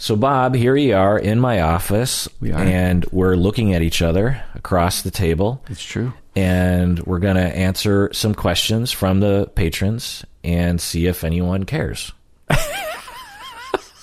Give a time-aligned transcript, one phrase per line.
[0.00, 2.28] So, Bob, here we are in my office.
[2.40, 2.52] We.
[2.52, 5.60] And we're looking at each other across the table.
[5.68, 6.12] It's true.
[6.36, 12.12] And we're going to answer some questions from the patrons and see if anyone cares.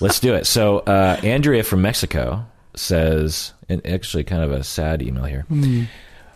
[0.01, 0.45] Let's do it.
[0.45, 5.45] So, uh, Andrea from Mexico says, and actually kind of a sad email here.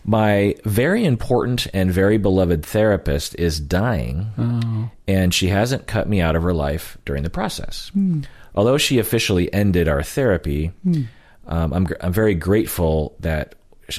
[0.04, 4.90] My very important and very beloved therapist is dying, oh.
[5.08, 7.90] and she hasn't cut me out of her life during the process.
[7.94, 8.22] Hmm.
[8.56, 11.04] Although she officially ended our therapy, hmm.
[11.48, 13.56] um, I'm, I'm very grateful that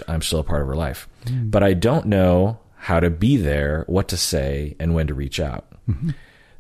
[0.09, 1.09] I'm still a part of her life.
[1.27, 1.51] Hmm.
[1.51, 5.39] But I don't know how to be there, what to say, and when to reach
[5.39, 5.67] out.
[5.89, 6.11] Mm-hmm.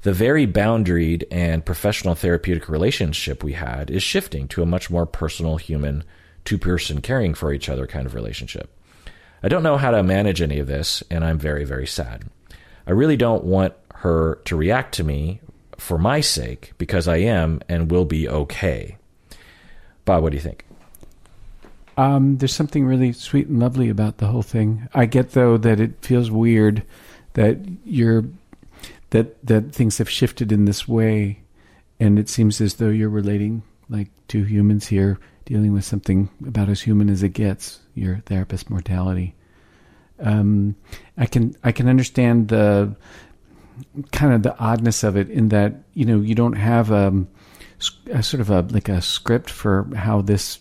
[0.03, 5.07] The very boundaried and professional therapeutic relationship we had is shifting to a much more
[5.07, 6.05] personal, human,
[6.45, 8.71] two person caring for each other kind of relationship.
[9.43, 12.25] I don't know how to manage any of this, and I'm very, very sad.
[12.87, 15.41] I really don't want her to react to me
[15.77, 18.97] for my sake because I am and will be okay.
[20.05, 20.65] Bob, what do you think?
[21.97, 24.89] Um, there's something really sweet and lovely about the whole thing.
[24.95, 26.83] I get though that it feels weird
[27.35, 28.25] that you're
[29.11, 31.41] that that things have shifted in this way,
[31.99, 36.69] and it seems as though you're relating like two humans here dealing with something about
[36.69, 37.80] as human as it gets.
[37.95, 39.35] Your therapist mortality.
[40.19, 40.77] Um,
[41.17, 42.95] I can I can understand the
[44.13, 47.29] kind of the oddness of it in that you know you don't have um,
[48.11, 50.59] a sort of a like a script for how this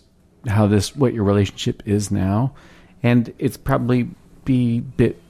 [0.48, 2.54] how this what your relationship is now.
[3.02, 4.10] And it's probably
[4.44, 5.22] be a bit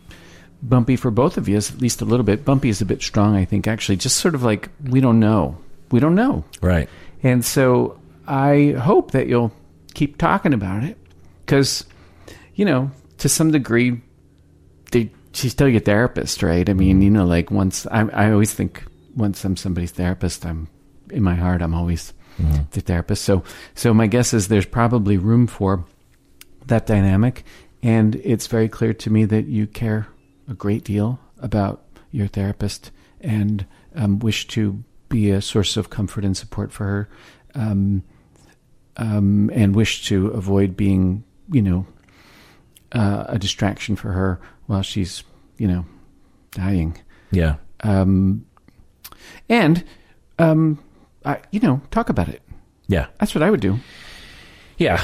[0.62, 2.44] bumpy for both of you at least a little bit.
[2.44, 3.96] Bumpy is a bit strong i think actually.
[3.96, 5.58] Just sort of like we don't know.
[5.90, 6.44] We don't know.
[6.60, 6.88] Right.
[7.22, 9.50] and so i hope that you'll
[9.94, 10.96] keep talking about it
[11.50, 11.84] because
[12.54, 14.00] you know to some degree
[14.92, 16.68] they, she's still your therapist right?
[16.68, 18.84] I mean you know like once I, I always think
[19.16, 20.68] once i'm somebody's therapist i'm
[21.10, 22.14] in my heart i'm always
[22.72, 23.24] the therapist.
[23.24, 23.42] So
[23.74, 25.84] so my guess is there's probably room for
[26.66, 27.44] that dynamic.
[27.82, 30.08] And it's very clear to me that you care
[30.48, 32.90] a great deal about your therapist
[33.20, 37.08] and um, wish to be a source of comfort and support for her
[37.54, 38.02] um,
[38.96, 41.86] um, and wish to avoid being you know
[42.92, 45.22] uh, a distraction for her while she's
[45.58, 45.84] you know
[46.52, 46.96] dying
[47.30, 47.56] Yeah.
[47.80, 48.44] um,
[49.48, 49.84] and
[50.38, 50.78] um,
[51.24, 52.42] I, you know talk about it
[52.88, 53.06] Yeah.
[53.18, 53.78] that's what i would do
[54.78, 55.02] Yeah.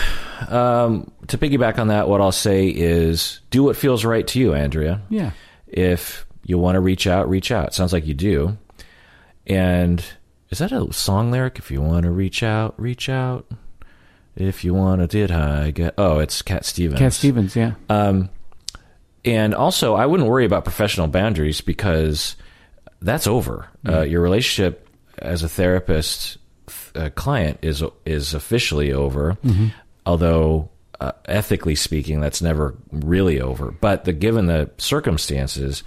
[0.48, 4.54] Um, to piggyback on that, what I'll say is do what feels right to you,
[4.54, 5.02] Andrea.
[5.10, 5.32] yeah
[5.66, 7.74] If you want to reach out, reach out.
[7.74, 8.56] Sounds like you do.
[9.46, 10.02] And
[10.50, 11.58] is that a song lyric?
[11.58, 13.46] If you want to reach out, reach out.
[14.36, 16.98] If you want to did I get Oh, it's Cat Stevens.
[16.98, 18.28] cat stevens yeah Um,
[19.24, 22.36] and also, I wouldn't worry about professional boundaries because
[23.02, 23.68] that's over.
[23.86, 24.88] Uh, your relationship
[25.18, 26.38] as a therapist
[26.94, 29.36] uh, client is is officially over.
[30.04, 30.70] Although
[31.00, 33.72] uh, ethically speaking, that's never really over.
[33.72, 35.82] But the given the circumstances,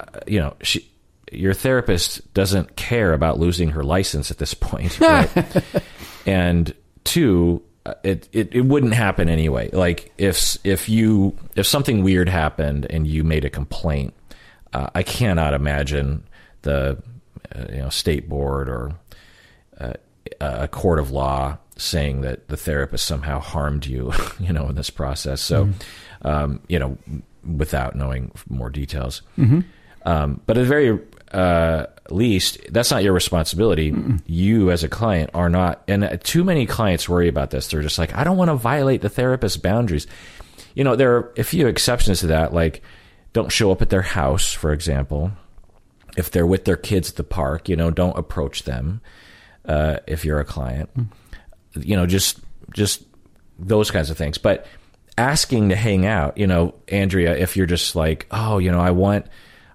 [0.00, 0.90] uh, you know, she,
[1.30, 5.30] your therapist doesn't care about losing her license at this point, right?
[6.26, 9.70] and two uh, it, it it wouldn't happen anyway.
[9.72, 14.14] Like if if you if something weird happened and you made a complaint
[14.72, 16.22] uh, i cannot imagine
[16.62, 17.02] the
[17.54, 18.92] uh, you know state board or
[19.80, 19.94] uh,
[20.40, 24.90] a court of law saying that the therapist somehow harmed you you know in this
[24.90, 25.40] process.
[25.40, 25.64] So
[26.22, 26.98] um, you know
[27.56, 29.22] without knowing more details.
[30.04, 30.98] Um, but at the very
[31.32, 33.94] uh, least, that's not your responsibility.
[34.26, 35.82] You, as a client, are not.
[35.88, 37.68] And uh, too many clients worry about this.
[37.68, 40.06] They're just like, I don't want to violate the therapist's boundaries.
[40.74, 42.82] You know, there are a few exceptions to that, like
[43.32, 45.32] don't show up at their house, for example.
[46.16, 49.00] If they're with their kids at the park, you know, don't approach them.
[49.64, 50.88] Uh, if you're a client,
[51.74, 52.40] you know, just
[52.74, 53.04] just
[53.58, 54.38] those kinds of things.
[54.38, 54.66] But
[55.18, 58.92] asking to hang out, you know, Andrea, if you're just like, oh, you know, I
[58.92, 59.26] want,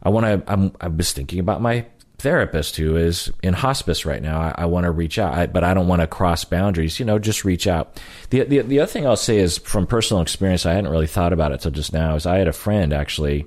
[0.04, 1.86] I want to, I'm, I was thinking about my
[2.18, 4.40] therapist who is in hospice right now.
[4.40, 7.00] I, I want to reach out, I, but I don't want to cross boundaries.
[7.00, 8.02] You know, just reach out.
[8.30, 10.66] The, the the other thing I'll say is from personal experience.
[10.66, 12.16] I hadn't really thought about it till just now.
[12.16, 13.46] Is I had a friend actually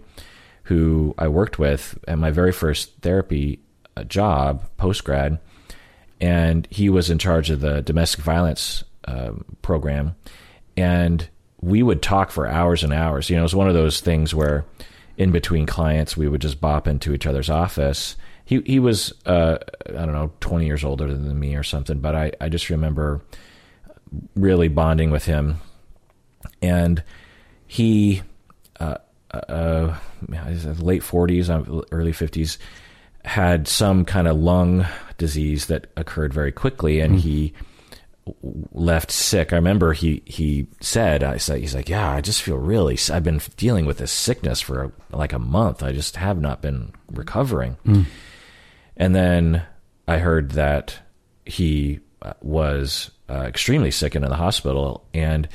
[0.64, 3.60] who I worked with at my very first therapy
[3.96, 5.38] uh, job post grad,
[6.20, 10.16] and he was in charge of the domestic violence um, program,
[10.76, 11.28] and
[11.60, 13.30] we would talk for hours and hours.
[13.30, 14.64] You know, it was one of those things where
[15.16, 18.16] in between clients we would just bop into each other's office.
[18.44, 19.58] He he was uh,
[19.88, 23.22] I don't know twenty years older than me or something, but I I just remember
[24.34, 25.56] really bonding with him,
[26.62, 27.02] and
[27.66, 28.22] he
[28.78, 28.98] uh,
[29.32, 29.96] uh,
[30.78, 32.58] late forties, early fifties,
[33.24, 34.86] had some kind of lung
[35.18, 37.66] disease that occurred very quickly, and he w-
[38.72, 42.56] left sick, I remember he he said, I said, he's like, yeah, I just feel
[42.56, 42.98] really.
[43.12, 45.82] I've been dealing with this sickness for like a month.
[45.82, 47.76] I just have not been recovering.
[48.96, 49.62] And then
[50.08, 50.98] I heard that
[51.44, 55.48] he uh, was uh, extremely sick and in the hospital and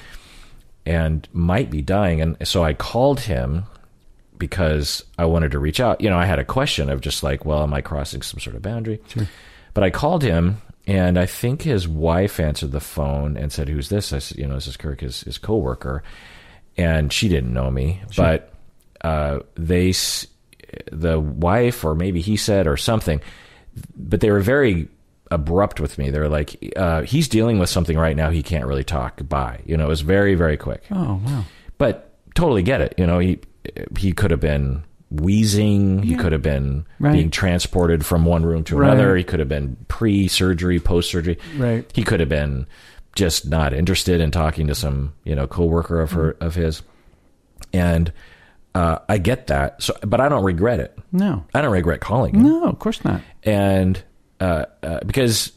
[0.85, 2.21] and might be dying.
[2.21, 3.65] And so I called him
[4.37, 6.01] because I wanted to reach out.
[6.01, 8.55] You know, I had a question of just like, well, am I crossing some sort
[8.55, 8.99] of boundary?
[9.73, 13.89] But I called him, and I think his wife answered the phone and said, "Who's
[13.89, 16.03] this?" I said, "You know, this is Kirk, his his coworker,"
[16.77, 18.53] and she didn't know me, but
[19.01, 19.93] uh, they,
[20.91, 23.21] the wife, or maybe he said or something,
[23.95, 24.87] but they were very
[25.29, 26.09] abrupt with me.
[26.09, 28.29] They were like, uh, "He's dealing with something right now.
[28.29, 29.61] He can't really talk." Bye.
[29.65, 31.45] You know, it was very very quick Oh wow.
[31.77, 32.95] but totally get it.
[32.97, 33.39] You know, he
[33.97, 36.03] he could have been wheezing.
[36.03, 37.13] He could have been Right.
[37.13, 38.93] being transported from one room to Right.
[38.93, 39.15] another.
[39.15, 41.37] He could have been pre-surgery, post-surgery.
[41.57, 41.89] Right.
[41.93, 42.65] He could have been
[43.15, 46.81] just not interested in talking to some you know coworker of her of his.
[47.73, 48.11] And
[48.73, 49.83] uh, I get that.
[49.83, 50.97] So, but I don't regret it.
[51.11, 51.43] No.
[51.53, 53.21] I don't regret calling him No, of course not.
[53.43, 54.01] and
[54.39, 55.51] uh, uh, because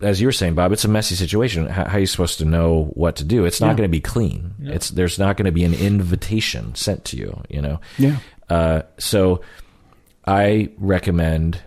[0.00, 2.44] as you were saying bob it's a messy situation how, how are you supposed to
[2.46, 3.74] know what to do it's not Yeah.
[3.74, 7.42] going to be clean it's there's not going to be an invitation sent to you
[7.50, 8.16] you know Yeah.
[8.50, 9.40] Uh, so
[10.26, 11.62] i recommend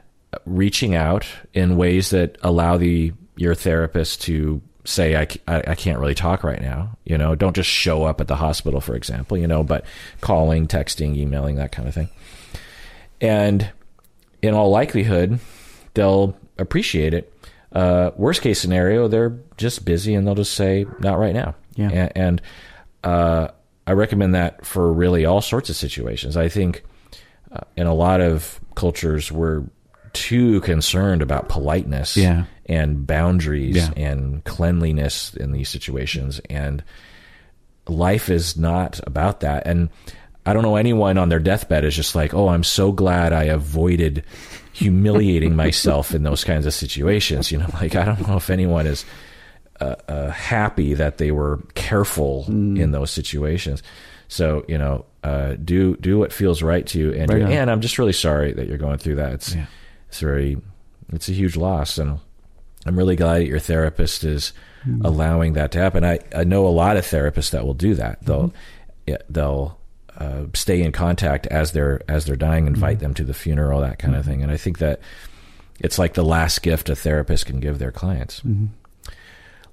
[0.46, 6.14] reaching out in ways that allow the your therapist to say "I I can't really
[6.14, 9.48] talk right now you know don't just show up at the hospital for example you
[9.48, 9.86] know but
[10.22, 12.10] calling texting emailing that kind of thing
[13.24, 13.72] and
[14.44, 15.40] in all likelihood,
[15.94, 17.34] they'll appreciate it.
[17.72, 21.56] Uh, worst case scenario, they're just busy and they'll just say, not right now.
[21.76, 21.90] Yeah.
[21.90, 22.42] And, and
[23.04, 23.48] uh,
[23.86, 26.38] I recommend that for really all sorts of situations.
[26.38, 26.84] I think
[27.52, 29.64] uh, in a lot of cultures, we're
[30.14, 32.46] too concerned about politeness Yeah.
[32.68, 33.92] and boundaries Yeah.
[33.98, 36.40] and cleanliness in these situations.
[36.50, 36.84] And
[37.88, 39.68] life is not about that.
[39.68, 39.90] And
[40.46, 43.44] I don't know anyone on their deathbed is just like, oh, I'm so glad I
[43.46, 44.24] avoided
[44.72, 47.52] humiliating myself in those kinds of situations.
[47.52, 49.06] You know, like I don't know if anyone is
[49.84, 52.46] uh, uh, happy that they were careful
[52.78, 53.84] in those situations.
[54.28, 57.14] So you know, uh, do do what feels right to you.
[57.14, 59.34] And Right and I'm just really sorry that you're going through that.
[59.34, 59.66] It's Yeah.
[60.08, 60.58] it's very
[61.12, 62.20] it's a huge loss, and
[62.86, 64.54] I'm really glad that your therapist is
[65.04, 66.04] allowing that to happen.
[66.04, 68.26] I, I know a lot of therapists that will do that.
[68.26, 68.54] They'll
[69.08, 69.78] yeah, they'll
[70.18, 74.00] uh, stay in contact as they're as they're dying, invite them to the funeral, that
[74.00, 74.44] kind of thing.
[74.44, 75.00] And I think that
[75.80, 78.42] it's like the last gift a therapist can give their clients.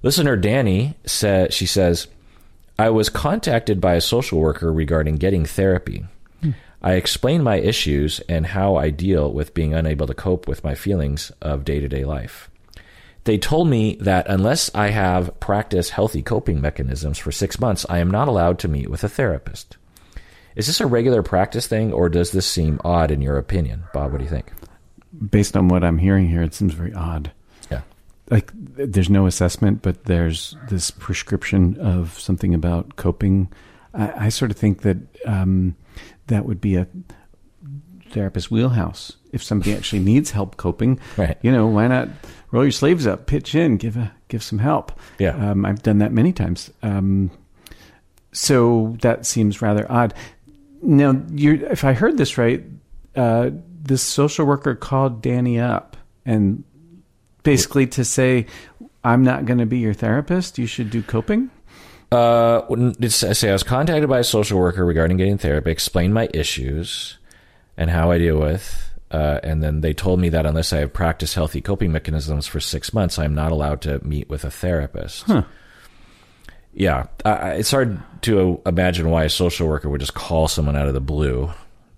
[0.03, 2.07] Listener Danny said she says,
[2.79, 6.05] I was contacted by a social worker regarding getting therapy.
[6.81, 10.73] I explained my issues and how I deal with being unable to cope with my
[10.73, 12.49] feelings of day to day life.
[13.25, 17.99] They told me that unless I have practiced healthy coping mechanisms for six months, I
[17.99, 19.77] am not allowed to meet with a therapist.
[20.55, 23.83] Is this a regular practice thing, or does this seem odd in your opinion?
[23.93, 24.51] Bob, what do you think?
[25.29, 27.31] Based on what I'm hearing here, it seems very odd.
[28.31, 33.51] Like there's no assessment, but there's this prescription of something about coping.
[33.93, 34.97] I, I sort of think that
[35.27, 35.75] um,
[36.27, 36.87] that would be a
[38.09, 39.17] therapist wheelhouse.
[39.31, 41.37] If somebody actually needs help coping, Right.
[41.41, 42.07] you know, why not
[42.51, 44.93] roll your sleeves up, pitch in, give a give some help.
[45.19, 45.51] Yeah.
[45.51, 46.71] um, I've done that many times.
[46.81, 47.31] Um,
[48.31, 50.13] so that seems rather odd.
[50.81, 52.63] Now, if I heard this right,
[53.15, 53.49] uh,
[53.83, 56.63] this social worker called Danny up and
[57.43, 58.45] basically to say,
[59.03, 60.57] "I'm not going to be your therapist.
[60.57, 61.49] You should do coping."
[62.11, 62.61] Uh,
[62.99, 66.27] it's, I say I was contacted by a social worker regarding getting therapy, explained my
[66.33, 67.17] issues
[67.77, 70.91] and how I deal with, uh, and then they told me that unless I have
[70.91, 75.23] practiced healthy coping mechanisms for six months, I'm not allowed to meet with a therapist.
[75.23, 75.43] Huh.
[76.73, 80.93] Yeah, it's hard to imagine why a social worker would just call someone out of
[80.93, 81.49] the blue,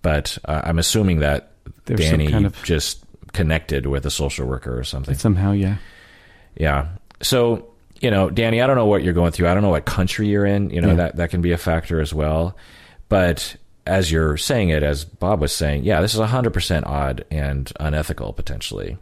[0.04, 1.52] but uh, I'm assuming that
[1.86, 3.03] There's Danny kind of- just
[3.34, 5.16] connected with a social worker or something.
[5.16, 5.78] Somehow, yeah.
[6.56, 6.88] Yeah.
[7.22, 7.68] So,
[8.00, 9.48] you know, Danny, I don't know what you're going through.
[9.48, 10.70] I don't know what country you're in.
[10.70, 10.96] You know, Yeah.
[10.96, 12.56] that, that can be a factor as well.
[13.10, 17.72] But as you're saying it, as Bob was saying, yeah, this is 100% odd and
[17.80, 18.98] unethical potentially.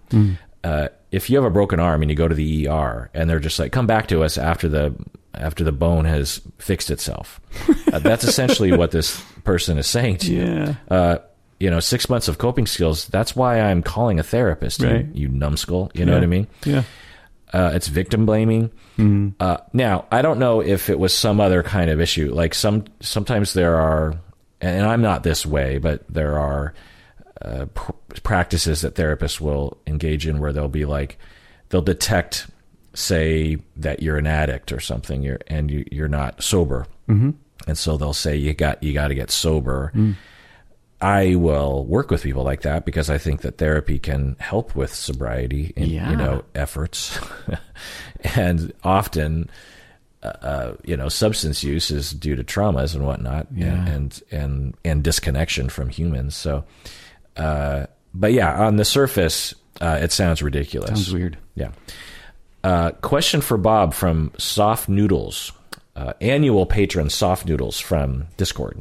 [0.64, 3.40] Uh, if you have a broken arm and you go to the ER and they're
[3.40, 4.94] just like, come back to us after the
[5.34, 7.40] after the bone has fixed itself,
[7.94, 10.76] uh, that's essentially what this person is saying to you Yeah.
[10.90, 11.18] uh,
[11.62, 13.08] you know, six months of coping skills.
[13.08, 14.82] That's why I'm calling a therapist.
[14.82, 15.06] Right.
[15.06, 15.92] You, you numbskull.
[15.94, 16.18] You know Yeah.
[16.18, 16.48] what I mean?
[16.66, 16.84] Yeah.
[17.54, 18.72] Uh, it's victim blaming.
[19.40, 22.32] Uh, now, I don't know if it was some other kind of issue.
[22.34, 24.14] Like some, sometimes there are,
[24.62, 26.74] and I'm not this way, but there are
[27.42, 27.92] uh, pr-
[28.24, 31.18] practices that therapists will engage in where they'll be like,
[31.70, 32.48] they'll detect
[32.94, 37.32] say that you're an addict or something, you're, and you, you're not sober, Mm-hmm.
[37.68, 39.92] and so they'll say you got you got to get sober.
[41.02, 44.94] I will work with people like that because I think that therapy can help with
[44.94, 46.10] sobriety in Yeah.
[46.12, 47.20] you know efforts,
[48.36, 49.50] and often.
[50.24, 53.88] Uh, you know, substance use is due to traumas and whatnot, Yeah.
[53.88, 56.36] and and and disconnection from humans.
[56.36, 56.64] So,
[57.38, 60.90] uh, but yeah, on the surface, uh, it sounds ridiculous.
[60.90, 61.40] Sounds weird.
[61.56, 61.72] Yeah.
[62.64, 65.54] Uh, question for Bob from Soft Noodles,
[65.96, 68.80] uh, annual patron Soft Noodles from Discord.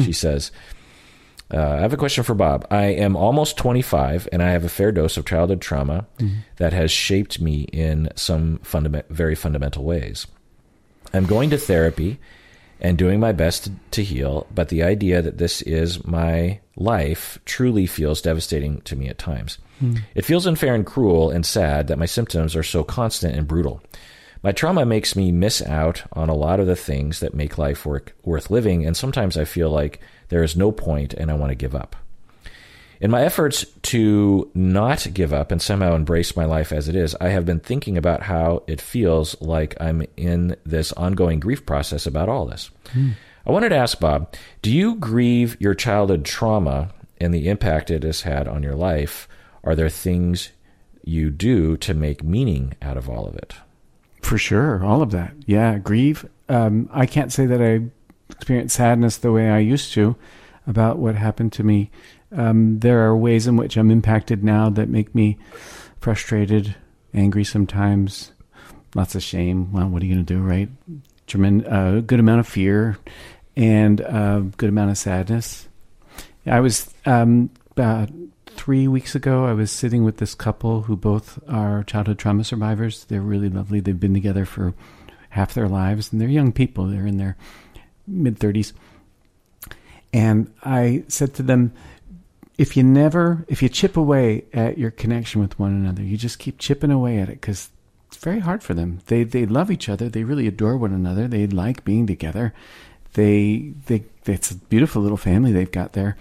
[0.00, 0.52] She says,
[1.52, 2.66] uh, I have a question for Bob.
[2.70, 6.06] I am almost 25 and I have a fair dose of childhood trauma
[6.56, 10.26] that has shaped me in some fundament, very fundamental ways.
[11.14, 12.18] I'm going to therapy
[12.80, 17.38] and doing my best to, to heal, but the idea that this is my life
[17.44, 19.58] truly feels devastating to me at times.
[20.14, 23.80] It feels unfair and cruel and sad that my symptoms are so constant and brutal.
[24.42, 27.84] My trauma makes me miss out on a lot of the things that make life
[27.86, 31.50] work, worth living, and sometimes I feel like there is no point and I want
[31.50, 31.96] to give up.
[33.00, 37.14] In my efforts to not give up and somehow embrace my life as it is,
[37.20, 42.06] I have been thinking about how it feels like I'm in this ongoing grief process
[42.06, 42.70] about all this.
[43.46, 48.02] I wanted to ask Bob, do you grieve your childhood trauma and the impact it
[48.02, 49.28] has had on your life?
[49.62, 50.50] Are there things
[51.04, 53.54] you do to make meaning out of all of it?
[54.22, 55.34] For sure, all of that.
[55.46, 56.28] Yeah, grieve.
[56.48, 57.84] Um, I can't say that I
[58.30, 60.16] experience sadness the way I used to
[60.66, 61.90] about what happened to me.
[62.30, 65.38] Um, there are ways in which I'm impacted now that make me
[66.00, 66.76] frustrated,
[67.14, 68.32] angry sometimes,
[68.94, 69.72] lots of shame.
[69.72, 70.68] Well, what are you going to do, right?
[71.26, 72.98] Tremendous, uh, good amount of fear,
[73.56, 75.68] and a good amount of sadness.
[76.46, 78.10] I was um, about
[78.46, 79.46] three weeks ago.
[79.46, 83.04] I was sitting with this couple who both are childhood trauma survivors.
[83.04, 83.80] They're really lovely.
[83.80, 84.74] They've been together for
[85.30, 86.86] half their lives, and they're young people.
[86.86, 87.36] They're in their
[88.08, 88.72] mid thirties.
[90.12, 91.72] And I said to them,
[92.56, 96.38] if you never, if you chip away at your connection with one another, you just
[96.38, 97.70] keep chipping away at it because
[98.08, 99.00] it's very hard for them.
[99.06, 100.08] They they love each other.
[100.08, 101.28] They really adore one another.
[101.28, 102.52] They like being together.
[103.12, 106.16] They they it's a beautiful little family they've got there,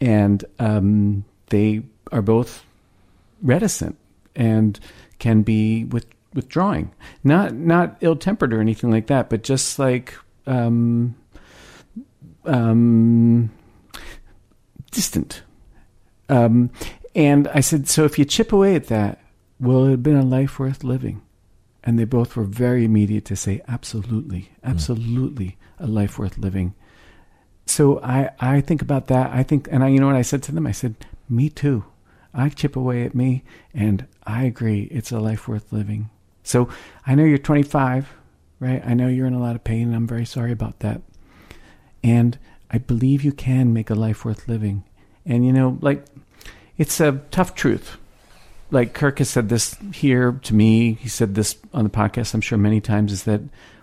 [0.00, 2.64] and um, they are both
[3.40, 3.96] reticent
[4.36, 4.78] and
[5.18, 6.90] can be with withdrawing.
[7.24, 10.14] Not not ill tempered or anything like that, but just like
[10.46, 11.14] um,
[12.48, 13.50] um,
[14.90, 15.42] distant.
[16.28, 16.70] Um,
[17.14, 19.20] and I said, so if you chip away at that,
[19.60, 21.22] will it have been a life worth living?
[21.84, 26.74] And they both were very immediate to say, absolutely, absolutely, a life worth living.
[27.66, 29.30] So I, I think about that.
[29.30, 30.66] I think, and I, you know what I said to them?
[30.66, 30.96] I said,
[31.28, 31.84] me too.
[32.34, 36.10] I chip away at me, and I agree, it's a life worth living.
[36.42, 36.68] So
[37.06, 38.08] I know you're 25,
[38.60, 38.82] right?
[38.84, 41.00] I know you're in a lot of pain, and I'm very sorry about that.
[42.02, 42.38] And
[42.70, 44.84] I believe you can make a life worth living.
[45.24, 46.04] And you know, like,
[46.76, 47.96] it's a tough truth.
[48.70, 50.94] Like Kirk has said this here to me.
[50.94, 53.40] He said this on the podcast, I'm sure many times, is that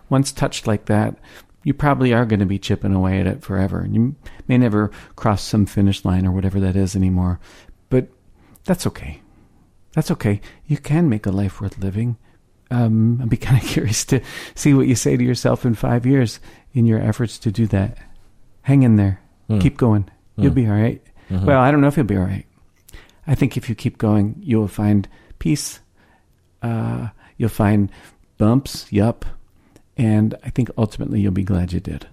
[0.09, 1.15] once touched like that,
[1.63, 3.79] you probably are going to be chipping away at it forever.
[3.79, 4.15] And you
[4.47, 7.39] may never cross some finish line or whatever that is anymore.
[7.89, 8.07] But
[8.65, 9.21] that's okay.
[9.93, 10.41] That's okay.
[10.67, 12.17] You can make a life worth living.
[12.69, 14.21] Um, I'd be kind of curious to
[14.53, 16.39] see what you say to yourself in five years
[16.75, 17.97] in your efforts to do that.
[18.61, 19.19] Hang in there.
[19.47, 19.57] Hmm.
[19.59, 20.07] Keep going.
[20.37, 20.55] You'll Hmm.
[20.55, 21.01] be all right.
[21.31, 21.45] Mhm.
[21.45, 22.45] Well, I don't know if you'll be all right.
[23.25, 25.07] I think if you keep going, you'll find
[25.39, 25.79] peace.
[26.61, 27.89] Uh, you'll find
[28.37, 29.25] bumps, yup.
[29.97, 32.05] And I think ultimately you'll be glad you did.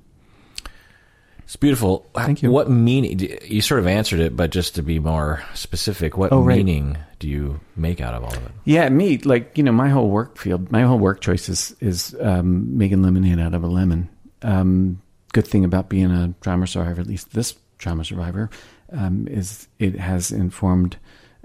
[1.41, 2.07] It's beautiful.
[2.15, 2.51] Thank you.
[2.51, 3.19] What meaning?
[3.45, 6.57] You sort of answered it, but just to be more specific, what Oh, right.
[6.59, 8.53] meaning do you make out of all of it?
[8.65, 12.15] Yeah, me, like, you know, my whole work field, my whole work choice is, is
[12.21, 14.09] um, making lemonade out of a lemon.
[14.43, 15.01] Um,
[15.33, 18.51] good thing about being a trauma survivor, at least this trauma survivor,
[18.93, 20.97] um, is it has informed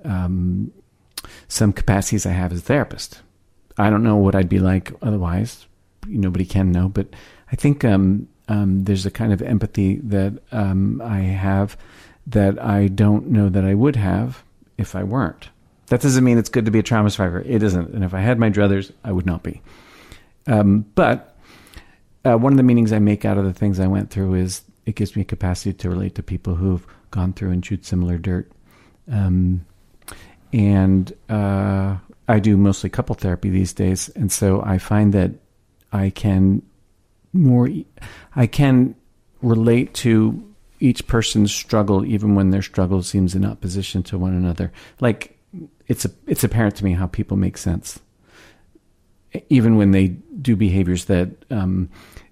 [0.04, 0.72] um,
[1.48, 3.22] some capacities I have as a therapist.
[3.78, 5.66] I don't know what I'd be like otherwise.
[6.08, 7.08] Nobody can know, but
[7.52, 11.78] I think um, um, there's a kind of empathy that um, I have
[12.28, 14.44] that I don't know that I would have
[14.78, 15.50] if I weren't.
[15.88, 17.42] That doesn't mean it's good to be a trauma survivor.
[17.42, 17.94] It isn't.
[17.94, 19.62] And if I had my druthers, I would not be.
[20.46, 21.37] Um, but
[22.28, 24.62] uh, one of the meanings I make out of the things I went through is
[24.86, 28.18] it gives me a capacity to relate to people who've gone through and chewed similar
[28.18, 28.52] dirt.
[29.12, 29.66] Um,
[30.54, 35.32] and uh, I do mostly couple therapy these days, and so I find that
[35.92, 36.62] I can
[37.34, 37.70] more,
[38.36, 38.96] I can
[39.42, 40.44] relate to
[40.80, 44.72] each person's struggle, even when their struggle seems in opposition to one another.
[45.00, 45.38] Like
[45.88, 48.00] it's a, it's apparent to me how people make sense.
[49.50, 51.90] even when they do behaviors that um,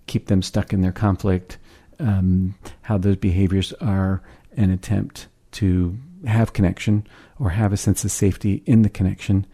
[0.07, 1.57] keep them stuck in their conflict,
[1.99, 4.21] um, how those behaviors are
[4.57, 7.05] an attempt to have connection
[7.39, 9.45] or have a sense of safety in the connection.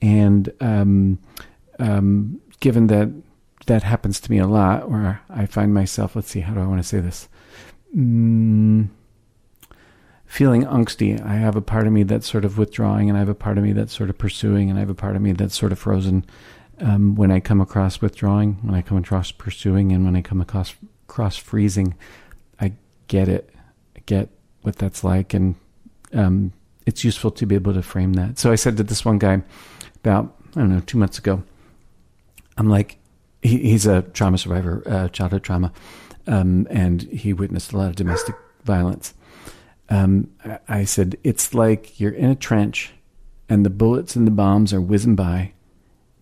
[0.00, 1.18] And um,
[1.78, 3.10] um, given that
[3.66, 6.66] that happens to me a lot, where I find myself, let's see, how do I
[6.66, 7.28] want to say this?
[7.96, 8.88] Mm,
[10.26, 11.22] feeling angsty.
[11.24, 13.58] I have a part of me that's sort of withdrawing, and I have a part
[13.58, 15.72] of me that's sort of pursuing, and I have a part of me that's sort
[15.72, 16.24] of frozen.
[16.80, 20.40] Um, when I come across withdrawing, when I come across pursuing, and when I come
[20.40, 20.74] across
[21.08, 21.96] cross freezing,
[22.60, 22.72] I
[23.08, 23.52] get it.
[23.96, 24.28] I get
[24.62, 25.56] what that's like, and
[26.12, 26.52] um,
[26.86, 28.38] it's useful to be able to frame that.
[28.38, 29.42] So I said to this one guy
[29.96, 31.42] about I don't know two months ago.
[32.56, 32.98] I'm like,
[33.42, 35.72] he, he's a trauma survivor, uh, childhood trauma,
[36.26, 39.14] um, and he witnessed a lot of domestic violence.
[39.90, 40.30] Um,
[40.68, 42.92] I said, it's like you're in a trench,
[43.48, 45.52] and the bullets and the bombs are whizzing by,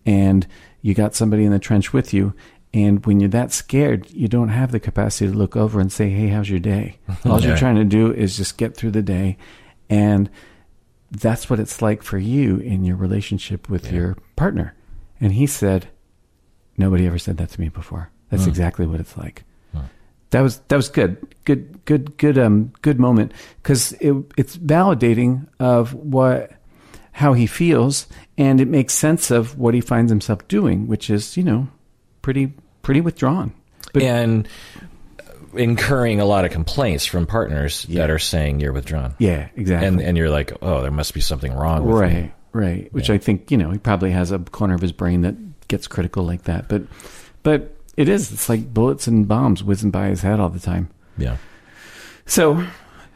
[0.07, 0.47] and
[0.81, 2.33] you got somebody in the trench with you,
[2.73, 6.09] and when you're that scared, you don't have the capacity to look over and say,
[6.09, 6.97] Hey, how's your day?
[7.25, 7.49] All yeah.
[7.49, 9.37] you're trying to do is just get through the day.
[9.89, 10.29] And
[11.11, 13.93] that's what it's like for you in your relationship with yeah.
[13.93, 14.75] your partner.
[15.19, 15.87] And he said,
[16.77, 18.11] Nobody ever said that to me before.
[18.29, 18.49] That's mm.
[18.49, 19.43] exactly what it's like.
[19.75, 19.85] Mm.
[20.29, 23.31] That was that was good, good, good, good, um, good moment
[23.63, 26.51] because it, it's validating of what
[27.17, 28.05] how he feels,
[28.37, 31.67] and it makes sense of what he finds himself doing, which is you know
[32.21, 33.51] pretty pretty withdrawn.
[33.91, 34.47] But, and
[35.55, 38.01] incurring a lot of complaints from partners yeah.
[38.01, 39.15] that are saying you're withdrawn.
[39.17, 39.87] Yeah, exactly.
[39.87, 41.85] And and you're like, oh, there must be something wrong.
[41.85, 42.31] with right, me.
[42.51, 42.93] right.
[42.93, 43.15] Which yeah.
[43.15, 46.23] I think you know he probably has a corner of his brain that gets critical
[46.23, 46.69] like that.
[46.69, 46.83] But
[47.41, 48.31] but it is.
[48.31, 50.91] It's like bullets and bombs whizzing by his head all the time.
[51.17, 51.37] Yeah.
[52.27, 52.63] So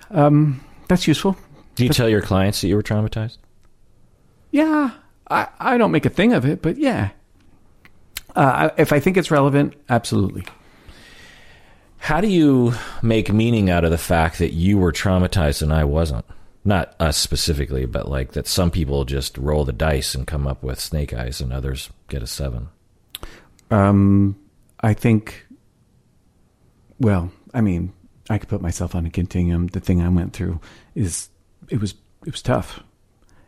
[0.10, 1.38] um, that's useful.
[1.76, 3.38] Do you tell your clients that you were traumatized?
[4.52, 4.92] Yeah,
[5.30, 7.12] I I don't make a thing of it, but yeah,
[8.36, 10.46] uh, if I think it's relevant, absolutely.
[11.98, 15.84] How do you make meaning out of the fact that you were traumatized and I
[15.84, 16.26] wasn't?
[16.64, 20.64] Not us specifically, but like that some people just roll the dice and come up
[20.64, 22.70] with snake eyes and others get a seven.
[23.70, 24.36] Um,
[24.80, 25.46] I think,
[27.00, 27.94] well, I mean,
[28.30, 29.68] I could put myself on a continuum.
[29.68, 30.60] The thing I went through
[30.96, 31.30] is,
[31.70, 31.94] it was,
[32.26, 32.82] it was tough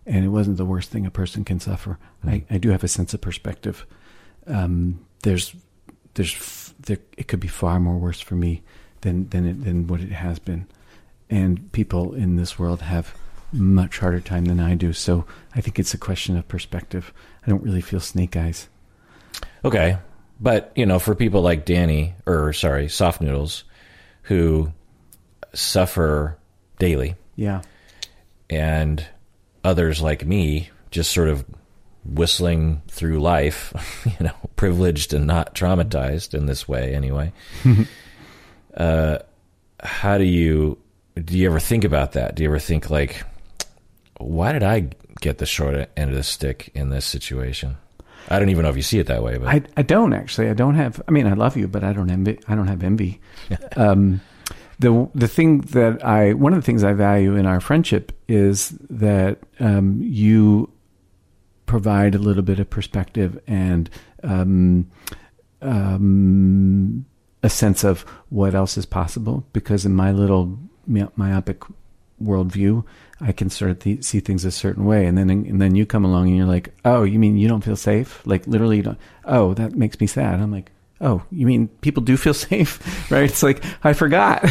[0.06, 1.98] and it wasn't the worst thing a person can suffer.
[2.26, 2.30] Mm.
[2.30, 3.86] I, I do have a sense of perspective
[4.48, 5.56] um, there's
[6.14, 8.62] there's there, it could be far more worse for me
[9.02, 10.68] than than it, than what it has been,
[11.30, 13.16] and people in this world have
[13.52, 14.94] much harder time than I do.
[14.94, 17.14] So I think it's a question of perspective.
[17.46, 18.68] I don't really feel snake eyes.
[19.64, 19.98] Okay,
[20.40, 23.64] but you know, for people like Danny or sorry, soft noodles,
[24.24, 24.72] who
[25.54, 26.38] suffer
[26.80, 27.62] daily, yeah,
[28.50, 29.06] and
[29.64, 31.46] others like me just sort of
[32.06, 33.74] whistling through life,
[34.20, 37.32] you know, privileged and not traumatized in this way anyway.
[38.78, 39.20] uh,
[39.80, 40.78] how do you
[41.16, 42.36] do you ever think about that?
[42.36, 43.24] Do you ever think like
[44.18, 44.90] why did I
[45.22, 47.78] get the short end of the stick in this situation?
[48.30, 50.50] I don't even know if you see it that way, but I, I don't actually.
[50.50, 51.02] I don't have.
[51.08, 52.40] I mean, I love you, but I don't envy.
[52.48, 53.20] I don't have envy.
[53.76, 54.22] um,
[54.84, 58.70] the the thing that I one of the things I value in our friendship is
[58.90, 60.70] that um, you
[61.66, 63.90] provide a little bit of perspective and
[64.24, 64.92] um,
[65.62, 67.06] um,
[67.42, 69.46] a sense of what else is possible.
[69.54, 71.62] Because in my little myopic
[72.22, 72.86] worldview,
[73.22, 75.86] I can sort of th- see things a certain way, and then and then you
[75.86, 78.22] come along and you're like, "Oh, you mean you don't feel safe?
[78.26, 79.00] Like literally, you don't?
[79.24, 80.72] Oh, that makes me sad." I'm like,
[81.04, 84.44] "Oh, you mean people do feel safe, right?" It's like I forgot,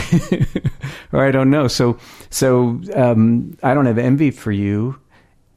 [1.12, 1.69] or I don't know.
[1.69, 1.99] So
[2.31, 4.99] so um, I don't have envy for you,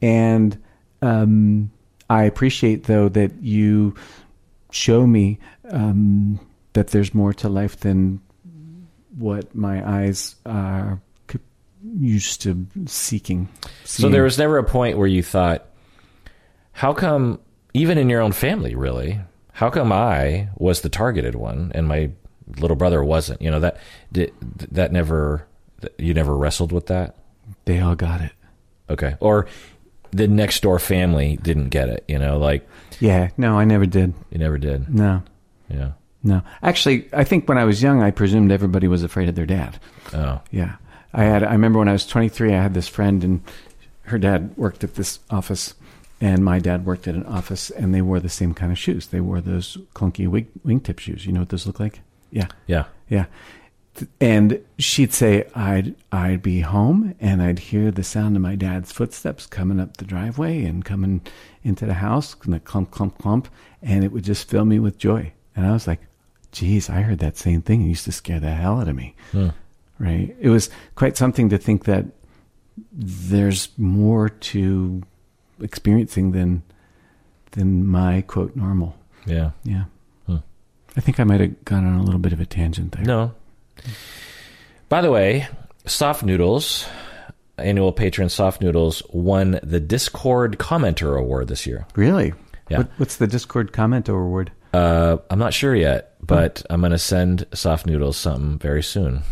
[0.02, 0.60] and
[1.02, 1.70] um,
[2.10, 3.94] I appreciate though that you
[4.70, 5.38] show me
[5.70, 6.40] um,
[6.72, 8.20] that there's more to life than
[9.16, 11.00] what my eyes are
[11.98, 13.48] used to seeking.
[13.84, 14.08] Seeing.
[14.08, 15.66] So there was never a point where you thought,
[16.72, 17.40] how come,
[17.74, 19.20] even in your own family, really,
[19.56, 22.10] how come I was the targeted one and my
[22.58, 23.40] little brother wasn't?
[23.40, 23.78] You know that
[24.12, 24.32] did,
[24.72, 25.46] that never
[25.98, 27.16] you never wrestled with that.
[27.64, 28.32] They all got it.
[28.90, 29.46] Okay, or
[30.10, 32.04] the next door family didn't get it.
[32.06, 32.68] You know, like
[33.00, 34.12] yeah, no, I never did.
[34.30, 34.92] You never did.
[34.94, 35.22] No.
[35.68, 35.92] Yeah.
[36.22, 39.46] No, actually, I think when I was young, I presumed everybody was afraid of their
[39.46, 39.78] dad.
[40.12, 40.40] Oh.
[40.50, 40.76] Yeah,
[41.14, 41.44] I had.
[41.44, 43.42] I remember when I was 23, I had this friend, and
[44.02, 45.74] her dad worked at this office,
[46.20, 49.08] and my dad worked at an office, and they wore the same kind of shoes.
[49.08, 51.26] They wore those clunky wing, wingtip shoes.
[51.26, 52.00] You know what those look like?
[52.30, 52.48] Yeah.
[52.66, 52.84] Yeah.
[53.08, 53.26] Yeah.
[54.20, 58.92] and she'd say I'd I'd be home and I'd hear the sound of my dad's
[58.92, 61.22] footsteps coming up the driveway and coming
[61.64, 63.48] into the house and the clump clump clump
[63.82, 66.00] and it would just fill me with joy and I was like
[66.52, 69.14] geez I heard that same thing it used to scare the hell out of me
[69.32, 69.48] Hmm.
[69.98, 72.04] right it was quite something to think that
[72.92, 75.02] there's more to
[75.60, 76.62] experiencing than
[77.52, 79.50] than my quote normal Yeah.
[79.64, 79.84] yeah
[80.26, 80.36] Hmm.
[80.96, 83.34] I think I might have gone on a little bit of a tangent there No.
[84.88, 85.48] By the way,
[85.84, 86.86] Soft Noodles,
[87.58, 91.86] annual patron Soft Noodles, won the Discord Commenter Award this year.
[91.96, 92.32] Really?
[92.68, 92.78] Yeah.
[92.78, 94.52] What, what's the Discord Commenter award?
[94.72, 99.22] Uh, I'm not sure yet, but I'm going to send Soft Noodles something very soon.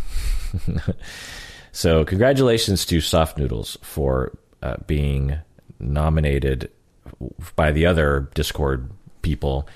[1.72, 5.36] so, congratulations to Soft Noodles for uh, being
[5.84, 6.70] nominated
[7.56, 8.90] by the other Discord
[9.22, 9.68] people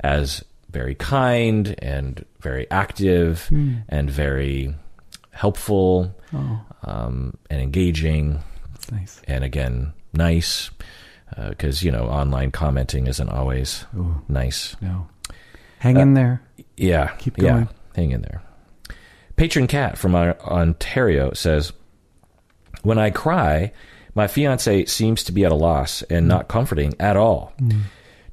[0.00, 3.48] as very kind and very active
[3.88, 4.74] and very
[5.30, 8.40] helpful Oh, um, and engaging
[8.92, 9.20] nice.
[9.26, 10.70] and again nice
[11.48, 15.06] because you know online commenting isn't always Oh, nice no.
[15.78, 16.42] Hang in there.
[16.76, 17.68] yeah Keep yeah, going.
[17.96, 18.42] hang in there
[19.36, 21.72] patron cat from uh, ontario says
[22.82, 23.72] when i cry
[24.18, 27.52] my fiance seems to be at a loss and not comforting at all.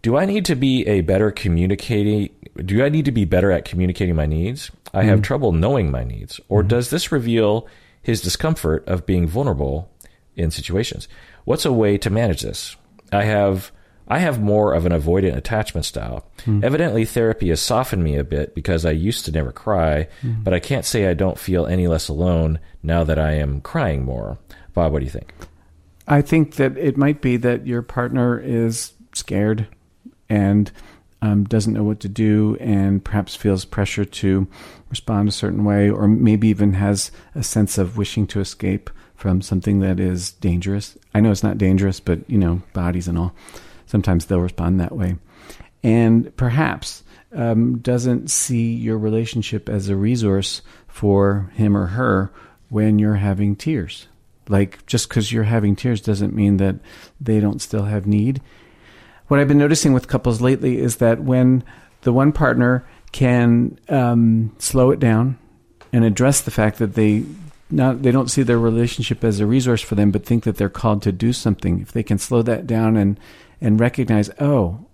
[0.02, 2.30] Do i need to be a better communicating
[2.66, 4.72] do i need to be better at communicating my needs?
[4.94, 5.24] I have mm-hmm.
[5.24, 6.40] trouble knowing my needs.
[6.50, 6.70] Or mm-hmm.
[6.70, 7.68] does this reveal
[8.02, 9.92] his discomfort of being vulnerable
[10.36, 11.08] in situations?
[11.44, 12.76] What's a way to manage this?
[13.12, 13.72] I have
[14.08, 16.26] i have more of an avoidant attachment style.
[16.46, 16.64] Mm.
[16.64, 20.44] Evidently therapy has softened me a bit because i used to never cry mm.
[20.44, 24.04] but i can't say i don't feel any less alone now that i am crying
[24.04, 24.40] more.
[24.74, 25.32] Bob what do you think
[26.08, 29.68] I think that it might be that your partner is scared
[30.30, 30.72] and
[31.22, 34.48] um, doesn't know what to do and perhaps feels pressure to
[34.90, 39.42] respond a certain way or maybe even has a sense of wishing to escape from
[39.42, 40.98] something that is dangerous.
[41.14, 43.34] I know it's not dangerous, but you know, bodies and all.
[43.86, 45.16] Sometimes they'll respond that way.
[45.84, 52.32] And perhaps um, doesn't see your relationship as a resource for him or her
[52.70, 54.08] when you're having tears.
[54.48, 56.76] Like just because you're having tears doesn't mean that
[57.20, 58.42] they don't still have need.
[59.28, 61.64] What I've been noticing with couples lately is that when
[62.02, 65.38] the one partner can um, slow it down
[65.92, 67.24] and address the fact that they
[67.72, 70.70] not they don't see their relationship as a resource for them, but think that they're
[70.70, 71.82] called to do something.
[71.82, 73.20] If they can slow that down and
[73.60, 74.86] and recognize, oh,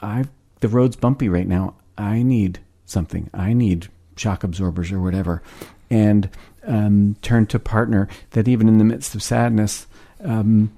[0.00, 0.24] I
[0.60, 1.74] the road's bumpy right now.
[1.98, 3.30] I need something.
[3.34, 5.42] I need shock absorbers or whatever,
[5.90, 6.30] and
[6.66, 8.08] um, turn to partner.
[8.30, 9.86] That even in the midst of sadness,
[10.22, 10.72] um,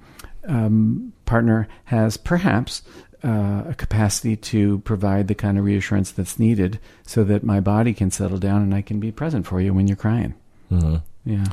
[0.47, 2.81] um, partner has perhaps
[3.23, 7.93] uh, a capacity to provide the kind of reassurance that's needed, so that my body
[7.93, 10.33] can settle down and I can be present for you when you're crying.
[10.71, 10.97] mm-hmm.
[11.25, 11.45] Yeah.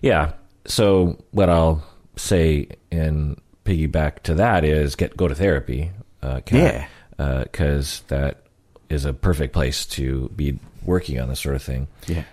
[0.00, 0.32] Yeah.
[0.66, 1.84] So what I'll
[2.16, 5.90] say in piggyback to that is get go to therapy.
[6.22, 6.86] Uh, Yeah.
[7.16, 8.42] Because that
[8.88, 11.86] is a perfect place to be working on this sort of thing.
[12.06, 12.24] Yeah.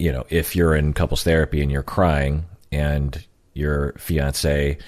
[0.00, 4.78] You know, if you're in couples therapy and you're crying and your fiance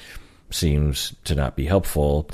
[0.51, 2.31] seems to not be helpful,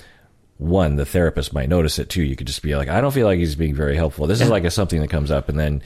[0.58, 2.22] one, the therapist might notice it too.
[2.22, 4.26] You could just be like, I don't feel like he's being very helpful.
[4.26, 5.82] This is like a, something that comes up, and then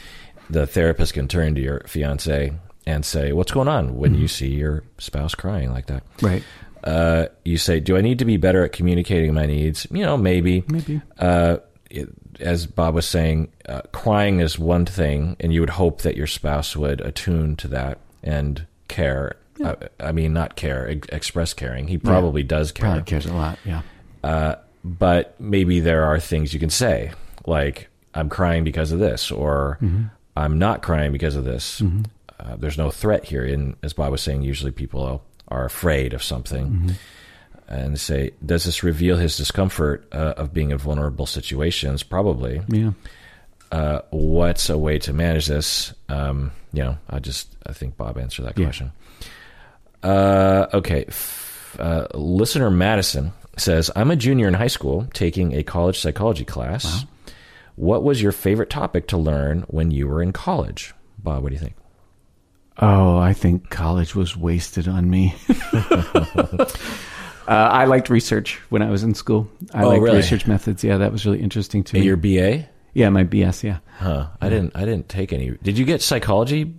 [0.51, 2.53] the therapist can turn to your fiance
[2.87, 6.43] and say, "What's going on when you see your spouse crying like that?" Right.
[6.83, 10.17] Uh, you say, "Do I need to be better at communicating my needs?" You know,
[10.17, 10.65] maybe.
[10.69, 11.01] Maybe.
[11.19, 11.59] Uh,
[11.93, 12.09] it,
[12.41, 16.27] as Bob was saying, uh, crying is one thing, and you would hope that your
[16.27, 19.37] spouse would attune to that and care.
[19.63, 21.87] Uh, I mean, not care, ex- express caring.
[21.89, 23.59] He probably does care Probably cares a lot.
[23.65, 23.83] Yeah.
[24.25, 27.13] uh, but maybe there are things you can say,
[27.47, 29.79] like "I'm crying because of this," or
[30.37, 31.81] "I'm not crying because of this."
[32.41, 36.23] Uh, there's no threat here, and as Bob was saying, usually people are afraid of
[36.25, 36.97] something,
[37.69, 42.61] and say, "Does this reveal his discomfort uh, of being in vulnerable situations?" Probably.
[42.69, 42.93] Yeah.
[43.71, 45.95] Uh, what's a way to manage this?
[46.09, 48.67] Um, you know, I just I think Bob answered that Yeah.
[48.67, 48.93] question.
[50.03, 55.63] Uh, okay, F- uh, listener Madison says, "I'm a junior in high school taking a
[55.63, 57.07] college psychology class.
[57.77, 61.55] What was your favorite topic to learn when you were in college?" Bob, what do
[61.55, 61.75] you think?
[62.79, 65.35] Oh, I think college was wasted on me.
[67.49, 69.49] uh, I liked research when I was in school.
[69.75, 70.17] I Oh, liked really?
[70.19, 70.83] research methods.
[70.85, 72.03] Yeah, that was really interesting to me.
[72.03, 72.67] Your BA?
[72.95, 73.63] yeah, my BS.
[73.63, 74.29] Yeah, Huh?
[74.41, 74.73] I didn't.
[74.77, 75.51] I didn't take any.
[75.63, 76.75] Did you get psychology?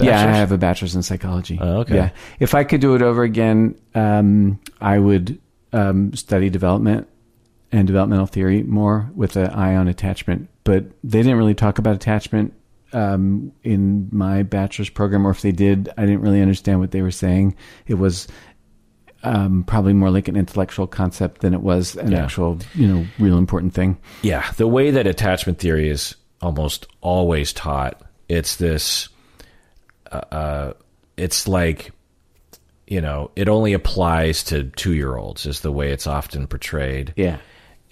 [0.00, 0.18] yeah.
[0.20, 1.58] I have a bachelor's in psychology.
[1.60, 1.94] Oh, okay.
[1.96, 5.38] Yeah, if I could do it over again, um, I would
[5.72, 7.06] um, study development
[7.72, 10.48] and developmental theory more with an eye on attachment.
[10.64, 12.54] But they didn't really talk about attachment
[12.92, 17.02] um, in my bachelor's program, or if they did, I didn't really understand what they
[17.02, 17.54] were saying.
[17.86, 18.26] It was
[19.22, 22.24] um, probably more like an intellectual concept than it was an Yeah.
[22.24, 23.98] actual, you know, real important thing.
[24.22, 29.08] Yeah, the way that attachment theory is almost always taught, it's this.
[30.10, 30.72] Uh, uh,
[31.16, 31.92] it's like,
[32.86, 37.12] you know, it only applies to two year olds, is the way it's often portrayed.
[37.16, 37.38] Yeah.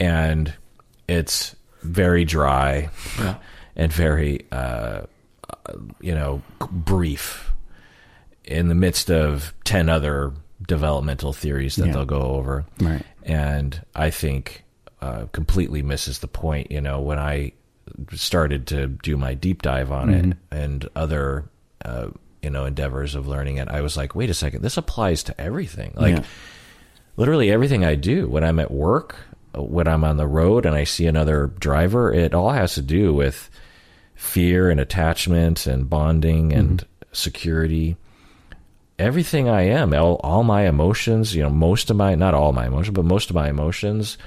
[0.00, 0.52] and
[1.08, 2.88] it's very dry
[3.18, 3.36] Yeah.
[3.76, 5.02] and very uh,
[5.48, 7.50] uh, you know brief
[8.44, 10.32] in the midst of 10 other
[10.66, 11.92] developmental theories that Yeah.
[11.92, 13.04] they'll go over Right.
[13.22, 14.64] and i think
[15.00, 17.52] uh, completely misses the point you know when i
[18.12, 21.44] started to do my deep dive on it and other
[21.84, 22.08] uh,
[22.42, 25.40] you know endeavors of learning it i was like wait a second this applies to
[25.40, 26.24] everything like Yeah.
[27.16, 29.16] literally everything I do when I'm at work,
[29.54, 33.12] when I'm on the road and I see another driver, it all has to do
[33.12, 33.50] with
[34.14, 37.96] fear and attachment and bonding and security.
[38.98, 42.66] Everything I am, all, all my emotions, you know, most of my, not all my
[42.66, 44.18] emotions, but most of my emotions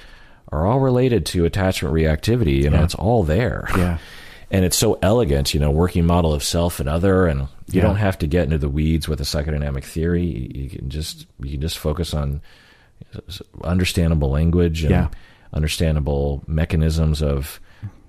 [0.51, 2.62] are all related to attachment reactivity.
[2.63, 2.84] You know, Yeah.
[2.86, 3.67] it's all there.
[3.75, 3.97] Yeah.
[4.53, 7.47] And it's so elegant, you know, working model of self and other, and you
[7.79, 7.84] Yeah.
[7.84, 10.25] don't have to get into the weeds with a psychodynamic theory.
[10.53, 12.41] You can just you can just focus on
[13.63, 15.07] understandable language and Yeah.
[15.53, 17.62] understandable mechanisms of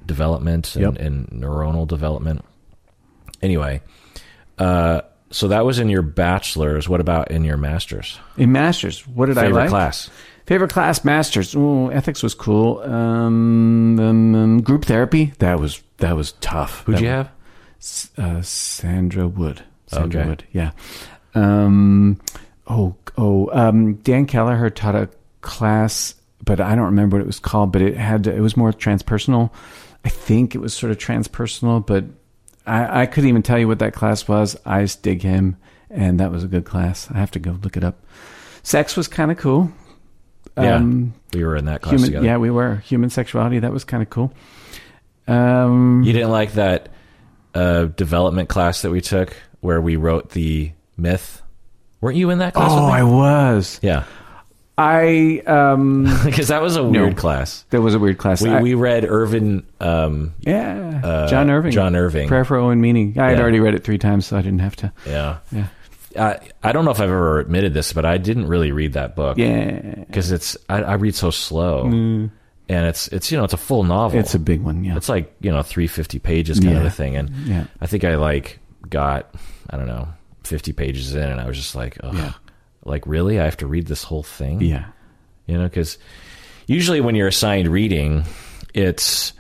[0.05, 1.07] development and, Yep.
[1.07, 2.45] and neuronal development.
[3.41, 3.81] Anyway,
[4.59, 6.89] uh, so that was in your bachelor's.
[6.89, 8.19] What about in your master's?
[8.37, 9.51] In masters, what did I like?
[9.53, 10.11] Favorite class?
[10.47, 11.55] Favorite class, masters.
[11.55, 12.81] Ooh, ethics was cool.
[12.81, 15.33] Um, um, um, group therapy.
[15.39, 16.85] That was that was tough.
[16.85, 17.31] Who'd That you have?
[18.19, 19.63] Uh, Sandra Wood.
[19.87, 20.29] Sandra Okay.
[20.29, 20.45] Wood.
[20.53, 20.71] Yeah.
[21.35, 22.21] Um,
[22.67, 23.51] oh, oh.
[23.53, 25.09] Um, Dan Kelleher taught a
[25.41, 26.15] class,
[26.45, 27.73] but I don't remember what it was called.
[27.73, 29.51] But it had it was more transpersonal.
[30.05, 32.05] I think it was sort of transpersonal, but
[32.67, 34.57] I, I couldn't even tell you what that class was.
[34.65, 35.57] I just dig him,
[35.91, 37.09] and that was a good class.
[37.11, 38.05] I have to go look it up.
[38.63, 39.73] Sex was kind of cool.
[40.57, 40.77] Yeah.
[40.77, 42.27] Um, We were in that class human, together.
[42.27, 43.59] yeah, we were human sexuality.
[43.59, 44.33] That was kind of cool.
[45.27, 46.89] Um, You didn't like that
[47.55, 51.43] uh, development class that we took where we wrote the myth?
[52.01, 52.71] Weren't you in that class?
[52.73, 53.01] oh, with me?
[53.01, 53.79] I was.
[53.83, 54.05] yeah,
[54.79, 57.65] I um, because that was a weird class.
[57.71, 58.41] that was a weird class.
[58.43, 59.67] We I- we read Irvin.
[59.81, 61.73] Um, yeah, uh, John Irving.
[61.73, 62.29] John Irving.
[62.29, 63.15] Prayer for Owen Meany.
[63.19, 63.43] I had Yeah.
[63.43, 64.93] already read it three times, so I didn't have to.
[65.07, 65.67] yeah, Yeah,
[66.19, 69.15] I I don't know if I've ever admitted this, but I didn't really read that
[69.15, 69.95] book yeah.
[70.07, 72.31] because it's I, I read so slow, and
[72.69, 74.19] it's it's you know it's a full novel.
[74.21, 74.85] It's a big one.
[74.85, 77.65] Yeah, it's like you know three fifty pages kind of a thing, and yeah.
[77.81, 78.59] I think I like
[78.89, 79.35] got
[79.69, 80.09] I don't know
[80.45, 82.33] fifty pages in, and I was just like, Ugh, Yeah.
[82.85, 84.87] Like really, I have to read this whole thing, Yeah.
[85.47, 85.99] you know, because
[86.67, 88.25] usually when you're assigned reading,
[88.75, 89.33] it's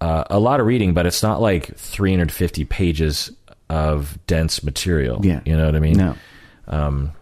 [0.00, 3.30] uh, a lot of reading, but it's not like 350 pages
[3.68, 5.24] of dense material.
[5.24, 5.40] Yeah.
[5.44, 5.96] you know what I mean.
[5.96, 7.12] No.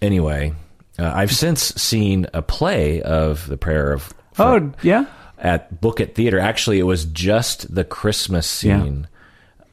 [0.00, 0.54] Anyway,
[0.98, 5.06] uh, I've since seen a play of the Prayer of Oh, yeah.
[5.38, 6.38] at Book-It Theater.
[6.38, 8.80] Actually, it was just the Christmas Yeah.
[8.82, 9.08] scene,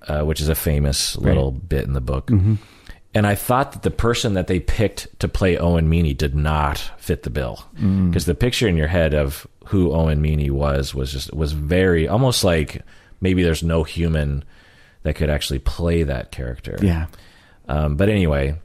[0.08, 2.32] uh, which is a famous little bit in the book.
[3.16, 6.78] And I thought that the person that they picked to play Owen Meany did not
[6.98, 11.12] fit the bill because the picture in your head of who Owen Meany was was
[11.14, 12.82] just was very almost like
[13.22, 14.44] maybe there's no human
[15.04, 16.78] that could actually play that character.
[16.82, 17.08] Yeah.
[17.70, 18.60] Um, but anyway,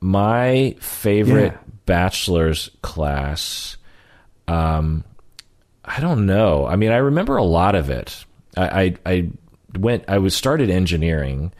[0.00, 1.58] my favorite Yeah.
[1.86, 3.76] bachelor's class,
[4.48, 5.02] um,
[5.84, 6.66] I don't know.
[6.66, 8.24] I mean, I remember a lot of it.
[8.56, 9.30] I, I, I
[9.78, 11.52] went, I was started engineering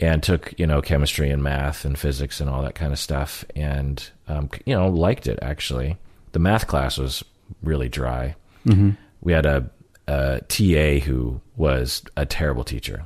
[0.00, 3.44] and took, you know, chemistry and math and physics and all that kind of stuff.
[3.54, 5.96] And, um, you know, liked it actually.
[6.32, 7.22] The math class was
[7.62, 8.34] really dry.
[8.66, 8.90] Mm-hmm.
[9.20, 9.70] We had a,
[10.08, 13.04] a TA who was a terrible teacher.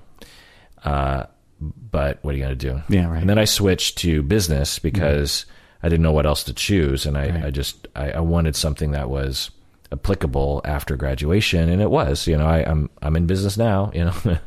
[0.84, 1.24] Uh,
[1.60, 2.82] but what are you going to do?
[2.88, 3.20] Yeah, right.
[3.20, 5.46] And then I switched to business because
[5.82, 7.44] I didn't know what else to choose, and I, Right.
[7.46, 9.50] I just I, I wanted something that was
[9.92, 12.26] applicable after graduation, and it was.
[12.26, 13.90] You know, I, I'm I'm in business now.
[13.94, 14.14] You know.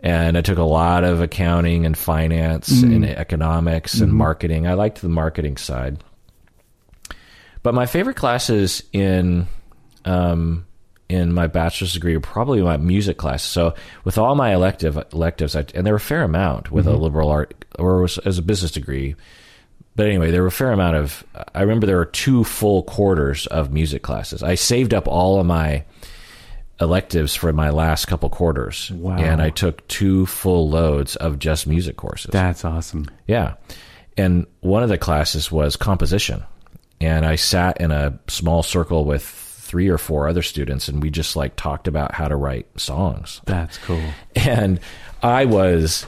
[0.00, 3.18] And I took a lot of accounting and finance and mm-hmm.
[3.18, 4.18] economics and mm-hmm.
[4.18, 4.66] marketing.
[4.66, 6.02] I liked the marketing side.
[7.62, 9.48] But my favorite classes in
[10.04, 10.66] um,
[11.08, 13.42] in my bachelor's degree were probably my music class.
[13.42, 16.90] So with all my elective electives, I, and there were a fair amount with a
[16.90, 17.02] mm-hmm.
[17.02, 19.16] liberal art or was, as a business degree.
[19.96, 21.24] But anyway, there were a fair amount of.
[21.54, 24.44] I remember there were two full quarters of music classes.
[24.44, 25.84] I saved up all of my
[26.80, 29.16] electives for my last couple quarters, Wow.
[29.16, 32.30] and I took two full loads of just music courses.
[32.32, 33.10] That's awesome.
[33.26, 33.54] Yeah.
[34.16, 36.44] And one of the classes was composition.
[37.00, 41.10] And I sat in a small circle with three or four other students, and we
[41.10, 43.40] just like talked about how to write songs.
[43.44, 44.02] That's cool.
[44.34, 44.80] And
[45.22, 46.06] I was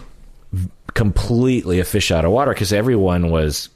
[0.94, 3.68] completely a fish out of water because everyone was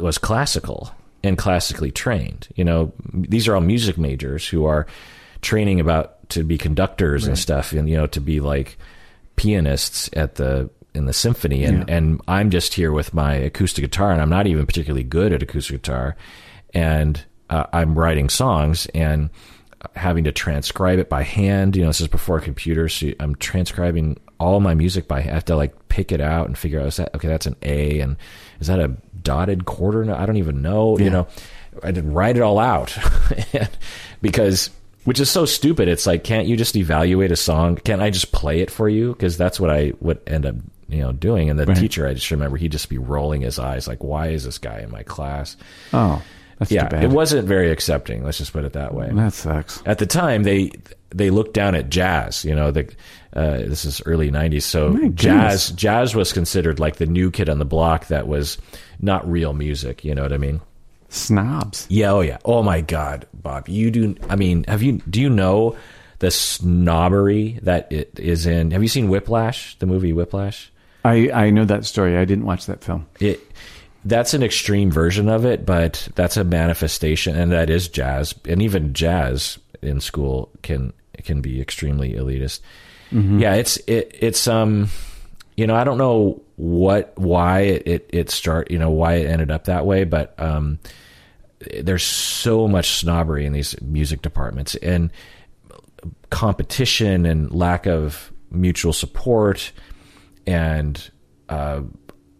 [0.00, 0.90] was classical
[1.22, 2.48] and classically trained.
[2.56, 4.86] You know, these are all music majors who are
[5.42, 7.30] training about to be conductors right.
[7.30, 8.78] and stuff, and you know, to be like
[9.36, 11.64] pianists at the in the symphony.
[11.64, 11.96] And yeah.
[11.96, 15.42] and I'm just here with my acoustic guitar, and I'm not even particularly good at
[15.42, 16.16] acoustic guitar,
[16.74, 19.30] and uh, I'm writing songs and
[19.94, 21.76] having to transcribe it by hand.
[21.76, 22.94] You know, this is before computers.
[22.94, 25.18] So I'm transcribing all my music by.
[25.18, 27.28] I have to like pick it out and figure out is that okay?
[27.28, 28.16] That's an A, and
[28.60, 30.10] is that a dotted quarter?
[30.14, 30.98] I don't even know.
[30.98, 31.04] Yeah.
[31.04, 31.26] You know,
[31.82, 32.96] I did write it all out
[34.22, 34.70] because
[35.06, 35.86] which is so stupid.
[35.88, 37.76] It's like, can't you just evaluate a song?
[37.76, 39.12] Can't I just play it for you?
[39.12, 40.56] Because that's what I would end up,
[40.88, 41.48] you know, doing.
[41.48, 41.76] And the right.
[41.76, 44.80] teacher, I just remember he'd just be rolling his eyes, like, why is this guy
[44.80, 45.56] in my class?
[45.92, 46.20] Oh,
[46.58, 46.92] that's yeah.
[47.00, 48.24] It wasn't very accepting.
[48.24, 49.10] Let's just put it that way.
[49.12, 49.80] That sucks.
[49.86, 50.72] At the time, they
[51.10, 52.44] they looked down at jazz.
[52.44, 52.92] You know, the
[53.32, 57.58] uh, this is early '90s, so jazz jazz was considered like the new kid on
[57.58, 58.56] the block that was
[59.00, 60.02] not real music.
[60.04, 60.60] You know what I mean?
[61.08, 61.86] Snobs.
[61.88, 62.12] Yeah.
[62.12, 62.38] Oh yeah.
[62.44, 63.68] Oh my God, Bob.
[63.68, 64.16] You do.
[64.28, 65.00] I mean, have you?
[65.08, 65.76] Do you know
[66.18, 68.70] the snobbery that it is in?
[68.72, 69.78] Have you seen Whiplash?
[69.78, 70.72] The movie Whiplash.
[71.04, 72.16] I I know that story.
[72.16, 73.06] I didn't watch that film.
[73.20, 73.40] It
[74.04, 78.62] that's an extreme version of it, but that's a manifestation, and that is jazz, and
[78.62, 80.92] even jazz in school can
[81.24, 82.60] can be extremely elitist.
[83.12, 83.40] Mm-hmm.
[83.40, 84.88] Yeah, it's it it's um,
[85.56, 89.26] you know, I don't know what why it, it it start you know why it
[89.26, 90.78] ended up that way, but um,
[91.80, 95.10] there's so much snobbery in these music departments and
[96.30, 99.72] competition and lack of mutual support
[100.46, 101.10] and
[101.48, 101.82] uh,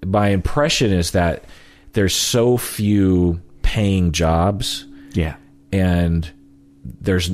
[0.04, 1.44] my impression is that
[1.92, 4.86] there's so few paying jobs.
[5.12, 5.36] Yeah.
[5.72, 6.30] And
[6.84, 7.30] there's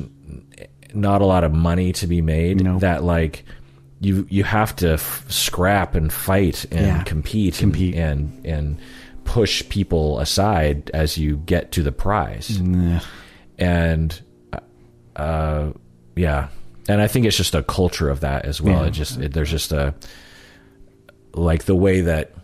[0.95, 2.81] not a lot of money to be made nope.
[2.81, 3.45] that like
[4.03, 7.03] you you have to f- scrap and fight and yeah.
[7.05, 7.95] compete, compete.
[7.95, 8.81] And, and, and
[9.25, 12.61] push people aside as you get to the prize.
[12.61, 13.01] Nah.
[13.57, 14.21] And
[15.15, 15.71] uh,
[16.17, 16.49] yeah.
[16.89, 18.83] And I think it's just a culture of that as well.
[18.83, 18.89] Yeah.
[18.89, 19.95] It just it, there's just a
[21.35, 22.35] like the way that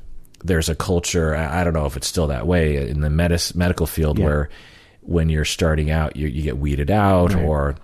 [0.44, 1.34] there's a culture.
[1.34, 4.24] I don't know if it's still that way in the medis, medical field yeah.
[4.24, 4.48] where
[5.00, 7.44] when you're starting out, you, you get weeded out, right.
[7.44, 7.74] or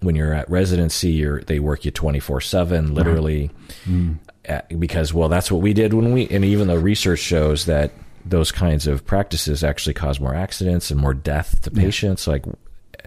[0.00, 3.50] when you're at residency, you're, they work you 24 seven, literally,
[3.86, 4.68] right.
[4.68, 4.78] mm.
[4.80, 6.28] because well, that's what we did when we.
[6.28, 7.92] And even the research shows that
[8.24, 12.32] those kinds of practices actually cause more accidents and more death to patients, yeah.
[12.32, 12.44] like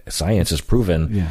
[0.08, 1.14] science has proven.
[1.14, 1.30] Yeah.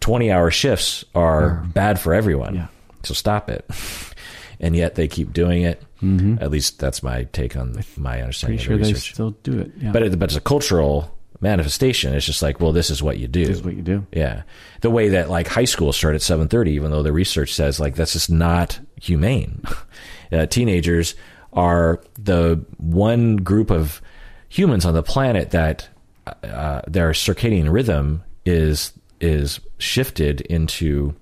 [0.00, 2.68] 20 hour shifts are bad for everyone.
[3.02, 3.68] So stop it.
[4.60, 5.82] and yet they keep doing it.
[6.02, 6.36] Mm-hmm.
[6.40, 9.10] At least that's my take on my understanding Pretty the research.
[9.10, 9.72] they still do it.
[9.76, 9.92] Yeah.
[9.92, 12.14] But, it, but it's a cultural manifestation.
[12.14, 13.44] It's just like, well, this is what you do.
[13.44, 14.06] This is what you do.
[14.12, 14.42] Yeah.
[14.80, 17.94] The way that like high school start at 7.30, even though the research says like
[17.94, 19.62] that's just not humane.
[20.32, 21.14] uh, teenagers
[21.52, 24.00] are the one group of
[24.48, 25.88] humans on the planet that
[26.26, 31.14] uh, their circadian rhythm is is shifted into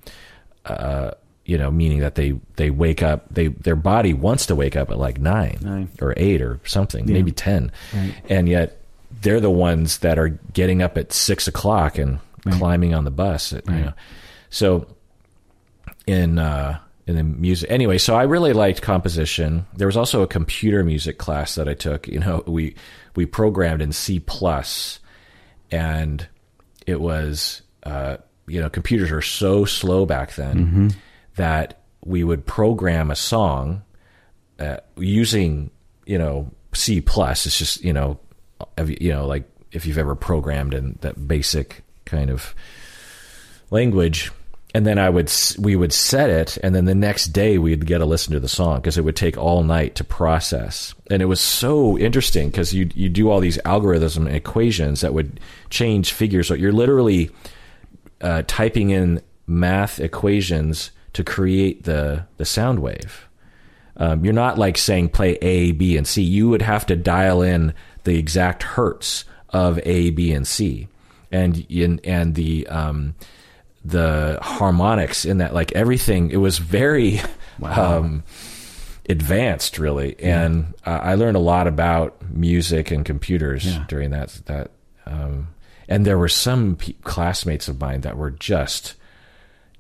[0.64, 1.12] uh,
[1.48, 4.90] you know, meaning that they they wake up, they their body wants to wake up
[4.90, 5.88] at like nine, nine.
[5.98, 7.14] or eight or something, yeah.
[7.14, 8.14] maybe ten, right.
[8.28, 8.77] and yet
[9.10, 12.54] they're the ones that are getting up at six o'clock and right.
[12.54, 13.52] climbing on the bus.
[13.52, 13.64] Right.
[13.68, 13.92] You know,
[14.50, 14.86] so
[16.06, 17.98] in uh, in the music anyway.
[17.98, 19.66] So I really liked composition.
[19.74, 22.06] There was also a computer music class that I took.
[22.08, 22.74] You know, we
[23.14, 25.00] we programmed in C plus,
[25.70, 26.26] and
[26.86, 27.62] it was.
[27.84, 28.16] Uh,
[28.46, 30.56] you know, computers are so slow back then.
[30.56, 30.88] Mm-hmm
[31.38, 33.82] that we would program a song
[34.58, 35.70] uh, using
[36.04, 37.46] you know C plus.
[37.46, 38.20] It's just you know
[38.86, 42.54] you know like if you've ever programmed in that basic kind of
[43.70, 44.30] language
[44.74, 47.98] and then I would we would set it, and then the next day we'd get
[47.98, 51.24] to listen to the song because it would take all night to process, and it
[51.24, 55.40] was so interesting because you you do all these algorithms and equations that would
[55.70, 56.48] change figures.
[56.48, 57.30] So you're literally
[58.20, 63.26] uh, typing in math equations to create the the sound wave.
[63.96, 66.22] Um, you're not like saying play A, B, and C.
[66.22, 67.74] You would have to dial in
[68.04, 70.88] the exact hertz of A, B, and C,
[71.30, 73.14] and in and the um,
[73.84, 76.30] the harmonics in that, like everything.
[76.30, 77.20] It was very
[77.58, 77.98] wow.
[77.98, 78.24] um,
[79.08, 80.44] advanced, really, yeah.
[80.44, 83.84] and uh, I learned a lot about music and computers yeah.
[83.88, 84.70] during that that.
[85.06, 85.48] Um,
[85.90, 88.94] and there were some classmates of mine that were just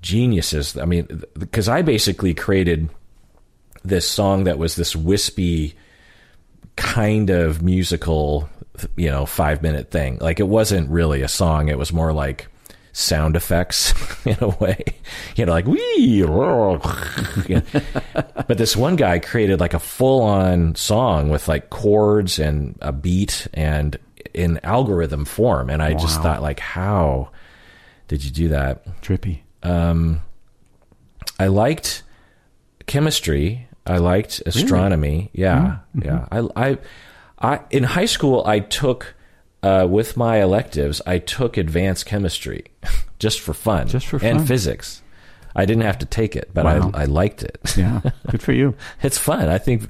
[0.00, 0.78] geniuses.
[0.78, 2.88] I mean, because I basically created
[3.84, 5.74] this song that was this wispy
[6.76, 8.48] kind of musical,
[8.96, 10.18] you know, five minute thing.
[10.18, 11.68] Like it wasn't really a song.
[11.68, 12.48] It was more like
[12.92, 13.94] sound effects
[14.26, 14.82] in a way,
[15.36, 16.22] you know, like wee.
[18.46, 22.92] but this one guy created like a full on song with like chords and a
[22.92, 23.98] beat and
[24.34, 25.70] in algorithm form.
[25.70, 25.98] And I wow.
[25.98, 27.30] just thought like, how
[28.08, 28.84] did you do that?
[29.00, 29.40] Trippy.
[29.62, 30.22] Um,
[31.38, 32.02] I liked
[32.86, 33.67] chemistry.
[33.88, 35.08] I liked astronomy.
[35.08, 35.30] Really?
[35.32, 36.02] Yeah, mm-hmm.
[36.02, 36.26] yeah.
[36.30, 36.78] I, I,
[37.38, 39.14] I, in high school, I took
[39.62, 42.66] uh, with my electives, I took advanced chemistry
[43.18, 45.02] just for fun, just for fun, and physics.
[45.56, 46.90] I didn't have to take it, but wow.
[46.94, 47.58] I, I liked it.
[47.76, 48.74] Yeah, good for you.
[49.02, 49.48] it's fun.
[49.48, 49.88] I think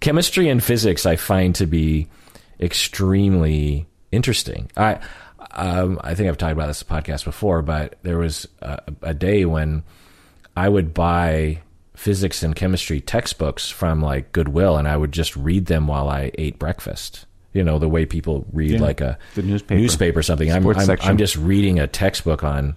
[0.00, 2.08] chemistry and physics I find to be
[2.60, 4.70] extremely interesting.
[4.76, 4.98] I
[5.52, 9.44] um, I think I've talked about this podcast before, but there was a, a day
[9.44, 9.84] when
[10.56, 11.60] I would buy
[11.94, 16.30] physics and chemistry textbooks from like Goodwill, and I would just read them while I
[16.36, 20.22] ate breakfast you know the way people read yeah, like a the newspaper, newspaper or
[20.22, 20.52] something.
[20.52, 22.76] I'm, I'm, I'm just reading a textbook on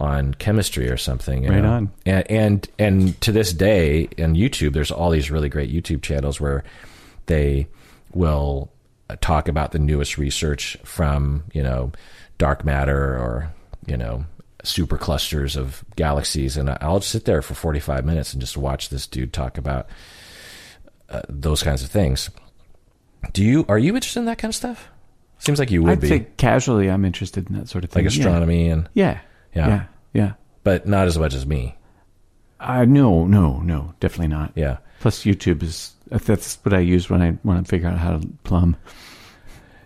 [0.00, 1.46] on chemistry or something.
[1.46, 1.72] right know?
[1.72, 1.92] on.
[2.04, 6.40] And, and and to this day in YouTube, there's all these really great YouTube channels
[6.40, 6.64] where
[7.26, 7.68] they
[8.12, 8.70] will
[9.08, 11.92] uh, talk about the newest research from you know
[12.36, 13.52] dark matter or
[13.86, 14.26] you know
[14.64, 19.06] superclusters of galaxies, and I'll just sit there for 45 minutes and just watch this
[19.06, 19.88] dude talk about
[21.08, 22.30] uh, those kinds of things.
[23.32, 24.88] Do you are you interested in that kind of stuff?
[25.38, 26.08] Seems like you would I'd be.
[26.08, 28.72] say casually, I'm interested in that sort of thing, like astronomy yeah.
[28.72, 29.20] and yeah,
[29.54, 30.32] yeah, yeah, yeah,
[30.64, 31.76] but not as much as me.
[32.58, 34.52] Uh, no, no, no, definitely not.
[34.54, 34.78] Yeah.
[35.00, 38.28] Plus, YouTube is that's what I use when I when I figure out how to
[38.44, 38.76] plumb.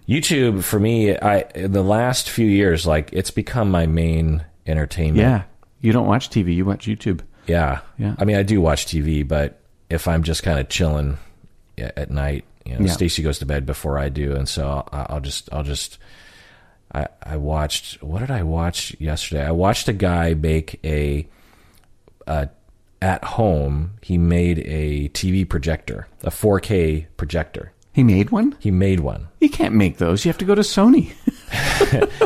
[0.08, 5.18] YouTube for me, I in the last few years, like it's become my main entertainment.
[5.18, 5.42] Yeah,
[5.80, 7.20] you don't watch TV, you watch YouTube.
[7.46, 8.14] Yeah, yeah.
[8.18, 9.60] I mean, I do watch TV, but
[9.90, 11.18] if I'm just kind of chilling
[11.78, 12.92] at night, you know, yeah.
[12.92, 15.98] Stacy goes to bed before I do, and so I'll, I'll just I'll just
[16.94, 19.44] I I watched what did I watch yesterday?
[19.44, 21.28] I watched a guy make a,
[22.26, 22.48] a
[23.02, 23.92] at home.
[24.00, 27.72] He made a TV projector, a 4K projector.
[27.92, 28.56] He made one.
[28.58, 29.28] He made one.
[29.40, 30.24] You can't make those.
[30.24, 31.12] You have to go to Sony.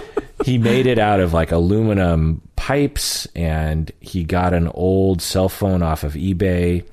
[0.48, 5.82] he made it out of like aluminum pipes, and he got an old cell phone
[5.82, 6.86] off of eBay,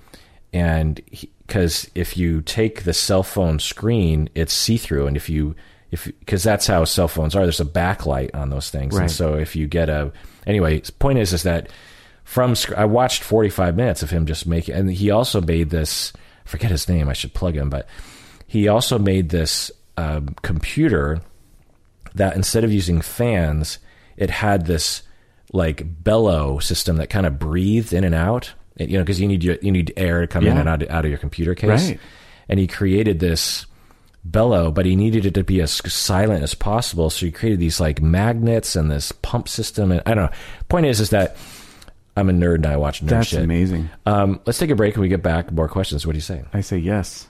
[0.52, 1.02] and
[1.48, 5.56] because if you take the cell phone screen, it's see through, and if you
[5.92, 9.04] if because that's how cell phones are, there's a backlight on those things, right.
[9.04, 10.12] and so if you get a
[10.46, 11.70] anyway, point is is that
[12.26, 16.12] from I watched 45 minutes of him just making, and he also made this.
[16.46, 17.08] I forget his name.
[17.08, 17.88] I should plug him, but
[18.48, 21.22] he also made this um, computer
[22.16, 23.80] that instead of using fans,
[24.18, 25.04] it had this
[25.54, 29.44] like bellow system that kind of breathed in and out you know, because you need
[29.44, 30.52] you need air to come yeah.
[30.52, 31.90] in and out, out of your computer case.
[31.90, 32.00] Right.
[32.50, 33.66] And he created this
[34.24, 37.10] bellow, but he needed it to be as silent as possible.
[37.10, 39.92] So he created these like magnets and this pump system.
[39.92, 40.38] And I don't know.
[40.68, 41.38] Point is, is that
[42.18, 43.44] I'm a nerd and I watch nerd That's shit.
[43.44, 43.90] amazing.
[44.06, 45.52] Um, let's take a break and we get back.
[45.52, 46.06] More questions.
[46.06, 46.44] What do you say?
[46.54, 47.30] I say yes.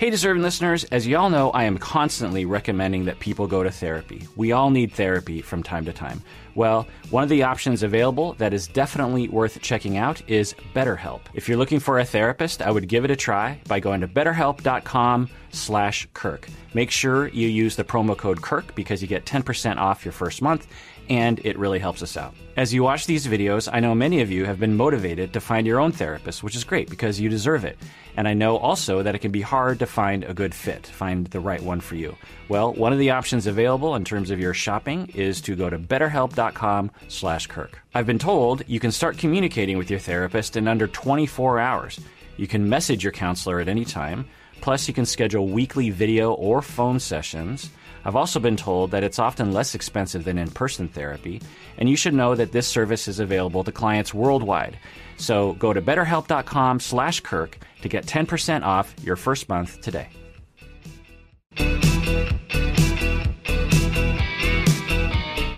[0.00, 4.26] Hey, deserving listeners, as y'all know, I am constantly recommending that people go to therapy.
[4.34, 6.22] We all need therapy from time to time.
[6.54, 11.20] Well, one of the options available that is definitely worth checking out is BetterHelp.
[11.34, 14.08] If you're looking for a therapist, I would give it a try by going to
[14.08, 16.48] betterhelp.com slash Kirk.
[16.72, 20.40] Make sure you use the promo code Kirk because you get 10% off your first
[20.40, 20.66] month
[21.10, 22.34] and it really helps us out.
[22.56, 25.66] As you watch these videos, I know many of you have been motivated to find
[25.66, 27.76] your own therapist, which is great because you deserve it.
[28.16, 31.26] And I know also that it can be hard to find a good fit, find
[31.26, 32.16] the right one for you.
[32.48, 35.78] Well, one of the options available in terms of your shopping is to go to
[35.78, 37.80] betterhelp.com/kirk.
[37.94, 41.98] I've been told you can start communicating with your therapist in under 24 hours.
[42.36, 44.26] You can message your counselor at any time.
[44.60, 47.70] Plus, you can schedule weekly video or phone sessions.
[48.04, 51.40] I've also been told that it's often less expensive than in person therapy,
[51.76, 54.78] and you should know that this service is available to clients worldwide.
[55.16, 60.08] So go to betterhelp.com slash Kirk to get 10% off your first month today.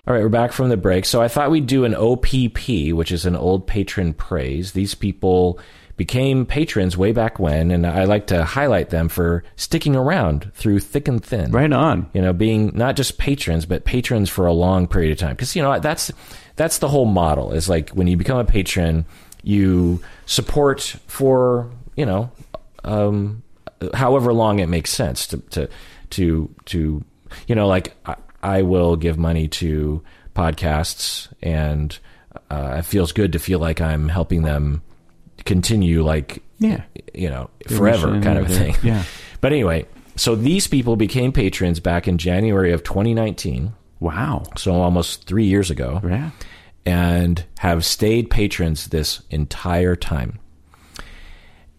[0.04, 1.04] All right, we're back from the break.
[1.04, 4.72] So I thought we'd do an OPP, which is an old patron praise.
[4.72, 5.60] These people
[5.96, 10.80] became patrons way back when, and I like to highlight them for sticking around through
[10.80, 11.50] thick and thin.
[11.50, 12.08] Right on.
[12.14, 15.36] You know, being not just patrons, but patrons for a long period of time.
[15.36, 16.10] Because you know that's
[16.56, 17.52] that's the whole model.
[17.52, 19.04] Is like when you become a patron,
[19.42, 22.32] you support for you know,
[22.84, 23.42] um,
[23.92, 25.68] however long it makes sense to to
[26.10, 27.04] to to
[27.46, 30.02] you know, like I, I will give money to
[30.34, 31.98] podcasts and.
[32.50, 34.82] Uh, it feels good to feel like I'm helping them
[35.44, 36.82] continue like yeah
[37.14, 39.02] you know forever kind of a thing yeah
[39.40, 44.44] But anyway, so these people became patrons back in January of 2019, Wow.
[44.56, 46.30] so almost three years ago, Yeah.
[46.86, 50.38] and have stayed patrons this entire time.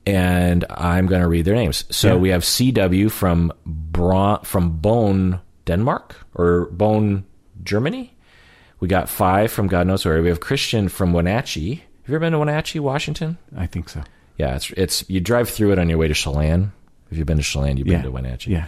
[0.06, 1.86] And I'm going to read their names.
[1.90, 2.16] So Yeah.
[2.16, 7.24] we have CW from Bra- from Bonn, Denmark, or Bone,
[7.64, 8.14] Germany.
[8.82, 10.22] We got five from God knows where.
[10.22, 11.84] We have Christian from Wenatchee.
[12.04, 13.38] Have you ever been to Wenatchee, Washington?
[13.56, 14.04] I think so.
[14.38, 16.72] Yeah, it's it's you drive through it on your way to Chelan.
[17.12, 17.98] If you've been to Chelan, you've Yeah.
[17.98, 18.52] been to Wenatchee.
[18.52, 18.66] Yeah.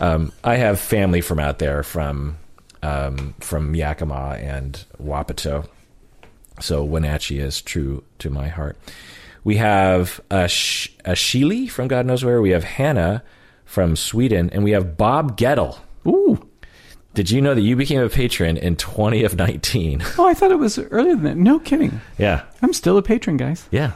[0.00, 2.36] Um, I have family from out there, from
[2.82, 5.66] um, from Yakima and Wapato.
[6.60, 8.76] So Wenatchee is true to my heart.
[9.44, 12.40] We have a, Sh- a Sheely from God knows where.
[12.40, 13.22] We have Hannah
[13.64, 15.78] from Sweden, and we have Bob Gettle.
[16.06, 16.43] Ooh.
[17.14, 20.02] Did you know that you became a patron in 20 of 19?
[20.18, 21.36] Oh, I thought it was earlier than that.
[21.36, 22.00] No kidding.
[22.18, 23.68] yeah, I'm still a patron, guys.
[23.70, 23.92] yeah.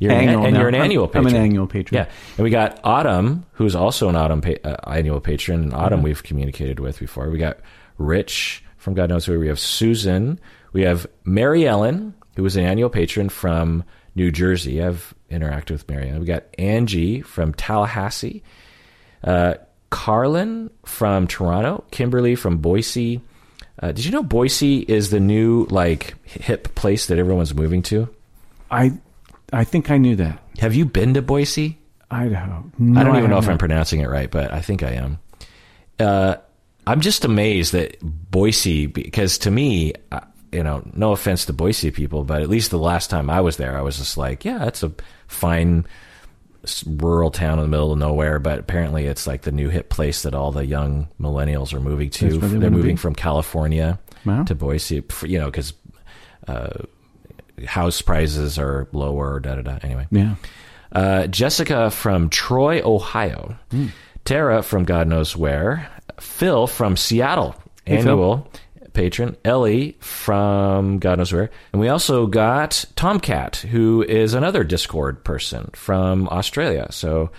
[0.00, 0.58] You're an, and now.
[0.60, 1.26] you're an annual patron.
[1.28, 1.96] I'm an annual patron.
[1.96, 5.62] Yeah, and we got Autumn, who's also an Autumn pa- uh, annual patron.
[5.62, 7.30] And Autumn, we've communicated with before.
[7.30, 7.58] We got
[7.96, 9.38] Rich from God knows where.
[9.38, 10.40] We have Susan.
[10.72, 13.84] We have Mary Ellen, who was an annual patron from
[14.16, 14.82] New Jersey.
[14.82, 16.20] I've interacted with Mary Ellen.
[16.20, 18.42] We got Angie from Tallahassee.
[19.22, 19.54] Uh,
[19.90, 21.84] Carlin from Toronto.
[21.90, 23.20] Kimberly from Boise.
[23.82, 28.08] Uh, did you know Boise is the new like hip place that everyone's moving to?
[28.70, 28.92] I
[29.52, 30.38] I think I knew that.
[30.58, 31.78] Have you been to Boise?
[32.10, 32.70] Idaho.
[32.78, 35.18] No, I don't even know if I'm pronouncing it right, but I think I am.
[35.98, 36.36] Uh,
[36.86, 40.20] I'm just amazed that Boise, because to me, uh,
[40.50, 43.58] you know, no offense to Boise people, but at least the last time I was
[43.58, 44.92] there, I was just like, yeah, it's a
[45.28, 45.86] fine
[46.86, 50.22] rural town in the middle of nowhere, but apparently it's like the new hip place
[50.22, 52.38] that all the young millennials are moving to.
[52.38, 53.00] They They're moving be.
[53.00, 54.44] from California Wow.
[54.44, 55.72] to Boise, you know, because
[56.46, 56.84] uh,
[57.66, 59.78] house prices are lower, da da da.
[59.82, 60.06] Anyway.
[60.10, 60.34] Yeah.
[60.92, 63.56] Uh, Jessica from Troy, Ohio.
[64.24, 65.88] Tara from God knows where.
[66.20, 67.54] Phil from Seattle,
[67.86, 68.46] Hey, Phil.
[68.92, 69.36] Patron.
[69.44, 71.50] Ellie from God knows where.
[71.72, 76.88] And we also got Tomcat, who is another Discord person from Australia.
[76.90, 77.30] So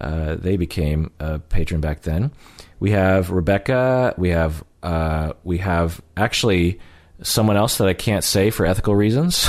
[0.00, 2.32] uh, they became a patron back then.
[2.80, 4.14] We have Rebecca.
[4.16, 6.78] We have uh, we have actually
[7.22, 9.48] someone else that I can't say for ethical reasons.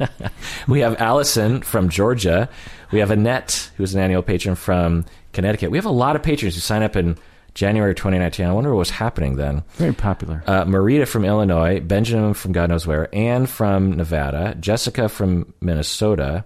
[0.68, 2.48] we have Allison from Georgia.
[2.92, 5.70] We have Annette, who's an annual patron from Connecticut.
[5.70, 7.18] We have a lot of patrons who sign up in
[7.54, 8.46] January 2019.
[8.46, 9.62] I wonder what was happening then.
[9.74, 10.42] Very popular.
[10.46, 16.44] Uh, Marita from Illinois, Benjamin from God knows where, Anne from Nevada, Jessica from Minnesota,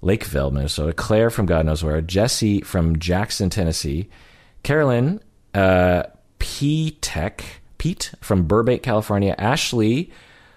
[0.00, 4.08] Lakeville, Minnesota, Claire from God knows where, Jesse from Jackson, Tennessee,
[4.62, 5.20] Carolyn
[5.54, 6.04] uh,
[6.38, 7.44] P Tech,
[7.78, 10.10] Pete from Burbank, California, Ashley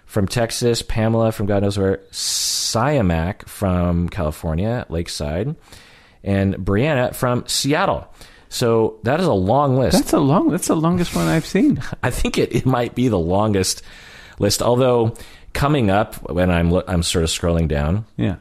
[0.05, 5.55] from Texas, Pamela from God knows where, Siamac from California, Lakeside,
[6.24, 8.07] and Brianna from Seattle.
[8.50, 9.98] So that is a long list.
[9.98, 10.50] That's a long.
[10.50, 11.82] That's the longest one I've seen.
[12.04, 13.82] I think it, it might be the longest
[14.39, 14.62] list.
[14.62, 15.14] Although
[15.54, 18.36] coming up when I'm I'm sort of scrolling down Yeah.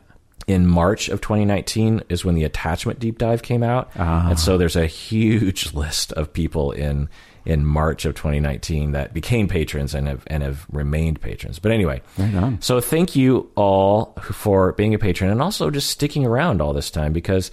[0.47, 4.29] in March of 2019 is when the attachment deep dive came out, Ah.
[4.31, 7.09] and so there's a huge list of people in
[7.45, 11.59] in March of 2019 that became patrons and have and have remained patrons.
[11.61, 12.61] But anyway, Right on.
[12.61, 16.91] so thank you all for being a patron and also just sticking around all this
[16.91, 17.51] time because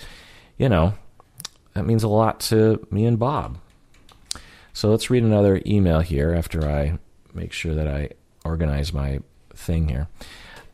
[0.58, 0.94] you know
[1.74, 3.58] that means a lot to me and Bob.
[4.74, 6.98] So let's read another email here after I
[7.34, 8.10] make sure that I
[8.44, 9.20] organize my
[9.56, 10.08] thing here.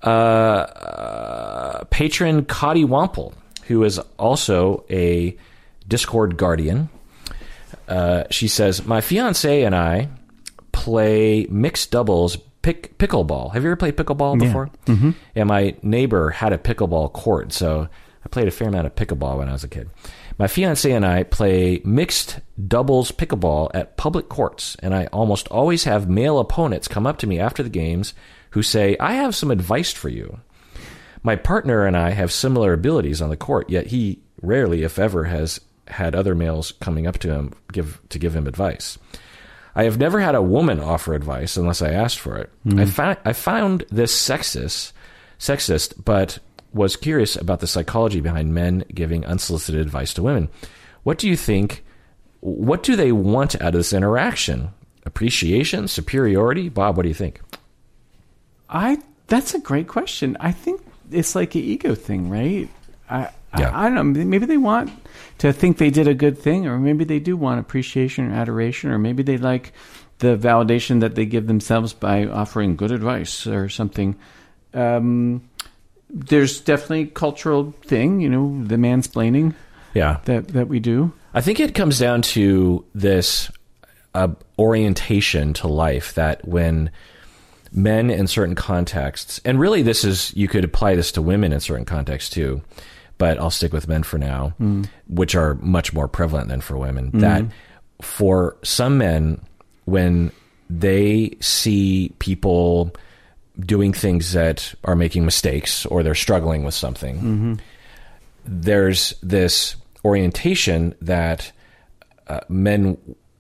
[0.04, 3.34] Uh, uh, patron Cotty Wample,
[3.68, 5.38] who is also a
[5.88, 6.90] Discord guardian.
[7.88, 10.10] Uh, she says, My fiance and I
[10.72, 13.54] play mixed doubles pick, pickleball.
[13.54, 14.48] Have you ever played pickleball Yeah.
[14.48, 14.70] before?
[14.86, 15.12] Mm-hmm.
[15.36, 17.90] And my neighbor had a pickleball court, so
[18.24, 19.90] I played a fair amount of pickleball when I was a kid.
[20.40, 25.84] My fiance and I play mixed doubles pickleball at public courts, and I almost always
[25.84, 28.14] have male opponents come up to me after the games
[28.52, 30.40] who say, I have some advice for you.
[31.24, 35.26] My partner and I have similar abilities on the court, yet he rarely, if ever,
[35.26, 35.60] has
[35.90, 38.98] had other males coming up to him give to give him advice.
[39.76, 42.50] I have never had a woman offer advice unless I asked for it.
[42.66, 42.86] I mm-hmm.
[42.86, 44.94] found I found this sexist,
[45.38, 46.40] sexist, but
[46.74, 50.50] was curious about the psychology behind men giving unsolicited advice to women.
[51.04, 51.84] What do you think?
[52.42, 54.70] What do they want out of this interaction?
[55.06, 56.70] Appreciation, superiority?
[56.70, 57.42] Bob, what do you think?
[58.70, 59.00] I.
[59.28, 60.38] That's a great question.
[60.40, 62.68] I think it's like an ego thing, right?
[63.10, 63.70] I, Yeah.
[63.70, 64.26] I, I don't know.
[64.26, 64.92] Maybe they want
[65.40, 68.90] to think they did a good thing, or maybe they do want appreciation or adoration,
[68.92, 69.74] or maybe they like
[70.20, 74.16] the validation that they give themselves by offering good advice or something.
[74.74, 75.49] Um,
[76.10, 79.54] there's definitely cultural thing, you know, the mansplaining.
[79.94, 80.20] Yeah.
[80.26, 81.12] that that we do.
[81.34, 83.52] I think it comes down to this
[84.14, 86.92] uh, orientation to life that when
[87.72, 91.60] men in certain contexts, and really this is, you could apply this to women in
[91.60, 92.62] certain contexts too,
[93.18, 94.54] but I'll stick with men for now,
[95.08, 97.12] which are much more prevalent than for women.
[97.20, 97.46] That
[98.02, 99.42] for some men,
[99.86, 100.32] when
[100.70, 102.92] they see people
[103.60, 107.60] doing things that are making mistakes or they're struggling with something,
[108.46, 111.52] there's this orientation that
[112.28, 112.98] uh, men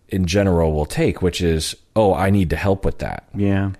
[0.09, 3.27] in general will take, which is, oh, I need to help with that.
[3.35, 3.71] Yeah.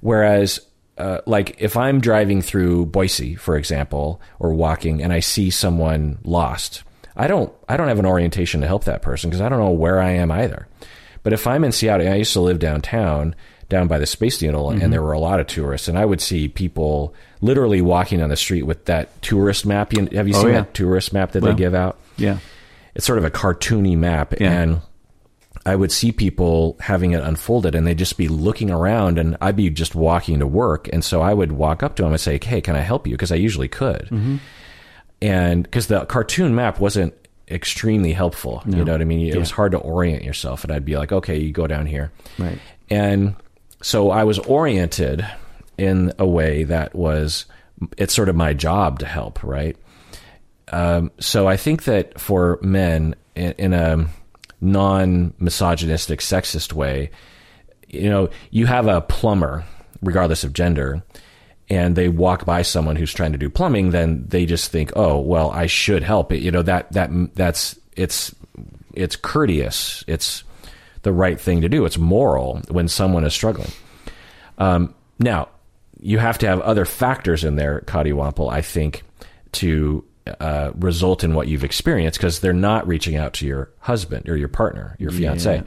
[0.00, 0.60] Whereas,
[0.98, 6.18] uh, like if I'm driving through Boise, for example, or walking, and I see someone
[6.24, 6.82] lost,
[7.16, 9.70] I don't, I don't have an orientation to help that person because I don't know
[9.70, 10.68] where I am either.
[11.22, 13.34] But if I'm in Seattle, I used to live downtown,
[13.68, 14.90] down by the Space Needle, and mm-hmm.
[14.90, 18.36] there were a lot of tourists, and I would see people literally walking on the
[18.36, 19.92] street with that tourist map.
[19.92, 20.60] You- Have you Oh, seen yeah.
[20.60, 21.98] that tourist map that Well, they give out?
[22.16, 22.38] Yeah.
[22.94, 24.50] it's sort of a cartoony map Yeah.
[24.52, 24.80] and
[25.66, 29.56] I would see people having it unfolded and they'd just be looking around and I'd
[29.56, 30.88] be just walking to work.
[30.92, 33.12] And so I would walk up to them and say, Hey, can I help you?
[33.14, 34.02] Because I usually could.
[34.10, 34.36] Mm-hmm.
[35.20, 37.14] And because the cartoon map wasn't
[37.50, 38.62] extremely helpful.
[38.66, 39.26] You know what I mean?
[39.26, 40.62] It was hard to orient yourself.
[40.64, 42.12] And I'd be like, okay, you go down here.
[42.38, 42.58] Right.
[42.90, 43.34] And
[43.82, 45.26] so I was oriented
[45.78, 47.44] in a way that was,
[47.96, 49.76] it's sort of my job to help, right?
[50.72, 54.08] Um, so I think that for men in, in a
[54.60, 57.10] non misogynistic, sexist way,
[57.88, 59.64] you know, you have a plumber,
[60.02, 61.04] regardless of gender,
[61.68, 65.18] and they walk by someone who's trying to do plumbing, then they just think, oh,
[65.20, 66.40] well, I should help it.
[66.40, 68.34] You know, that, that, that's, it's,
[68.94, 70.04] it's courteous.
[70.06, 70.44] It's
[71.06, 71.84] the right thing to do.
[71.84, 73.70] It's moral when someone is struggling.
[74.58, 75.48] Um, now,
[76.00, 79.04] you have to have other factors in there, Wample, I think,
[79.52, 80.04] to
[80.40, 84.36] uh, result in what you've experienced because they're not reaching out to your husband or
[84.36, 85.62] your partner, your fiance.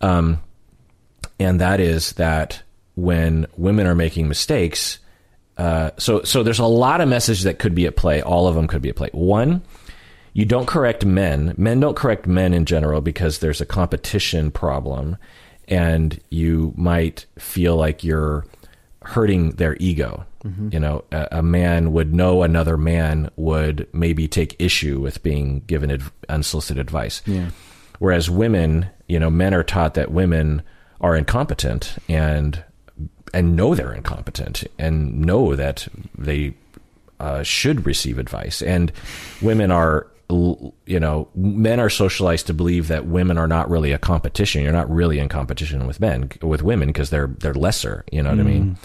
[0.00, 0.40] Um,
[1.38, 2.62] and that is that
[2.94, 4.98] when women are making mistakes,
[5.58, 8.22] uh, so so there's a lot of messages that could be at play.
[8.22, 9.10] All of them could be at play.
[9.12, 9.62] One,
[10.36, 11.54] you don't correct men.
[11.56, 15.16] Men don't correct men in general because there's a competition problem,
[15.66, 18.44] and you might feel like you're
[19.02, 20.26] hurting their ego.
[20.72, 25.60] You know, a, a man would know another man would maybe take issue with being
[25.60, 27.22] given unsolicited advice.
[27.24, 27.48] Yeah.
[27.98, 30.60] Whereas women, you know, men are taught that women
[31.00, 32.62] are incompetent and
[33.32, 36.54] and know they're incompetent and know that they
[37.20, 38.60] uh, should receive advice.
[38.60, 38.92] And
[39.40, 43.98] women are, you know, men are socialized to believe that women are not really a
[43.98, 44.62] competition.
[44.62, 48.04] You're not really in competition with men, with women, because they're they're lesser.
[48.10, 48.76] You know what I mean?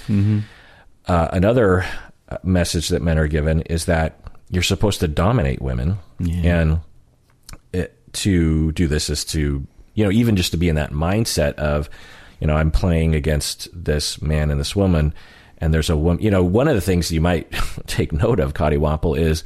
[1.08, 1.84] Uh, another
[2.30, 4.20] uh, message that men are given is that
[4.50, 5.98] you're supposed to dominate women,
[6.44, 6.80] and
[7.74, 9.66] it, to do this is to
[9.96, 11.90] you know even just to be in that mindset of
[12.40, 15.14] you know I'm playing against this man and this woman,
[15.58, 16.22] and there's a woman.
[16.22, 17.52] You know, one of the things you might
[17.88, 19.44] take note of, Cotty Wample, is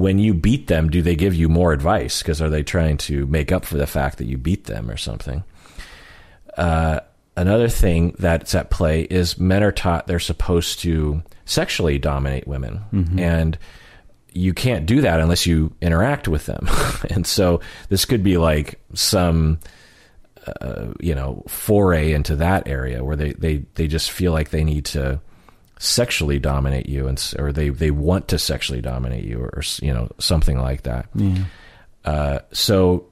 [0.00, 2.22] when you beat them, do they give you more advice?
[2.22, 4.96] Because are they trying to make up for the fact that you beat them or
[4.96, 5.44] something?
[6.56, 7.00] Uh,
[7.36, 12.80] another thing that's at play is men are taught they're supposed to sexually dominate women,
[13.20, 13.58] and
[14.32, 16.66] you can't do that unless you interact with them.
[17.10, 19.58] and so this could be like some,
[20.62, 24.64] uh, you know, foray into that area where they, they, they just feel like they
[24.64, 25.20] need to
[25.82, 30.10] sexually dominate you and, or they, they want to sexually dominate you or, you know,
[30.18, 31.08] something like that.
[32.04, 33.06] Uh, so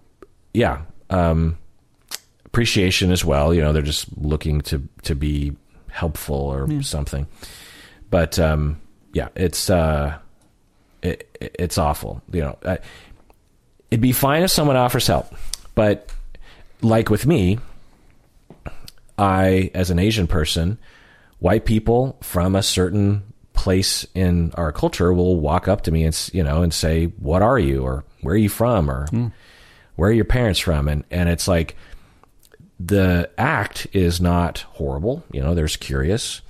[0.52, 1.56] yeah, um,
[2.44, 3.54] appreciation as well.
[3.54, 5.56] You know, they're just looking to, to be
[5.90, 7.26] helpful or something.
[8.10, 8.78] But, um,
[9.14, 10.18] yeah, it's, uh,
[11.02, 12.20] it, it- it's awful.
[12.32, 12.78] You know, I,
[13.90, 15.34] it'd be fine if someone offers help,
[15.74, 16.12] but
[16.82, 17.58] like with me,
[19.16, 20.78] I, as an Asian person,
[21.40, 23.22] white people from a certain
[23.52, 27.42] place in our culture will walk up to me and you know and say, "What
[27.42, 29.26] are you?" or "Where are you from?" or hmm.
[29.96, 31.76] "Where are your parents from?" and and it's like
[32.80, 35.24] the act is not horrible.
[35.32, 36.40] You know, there's curious,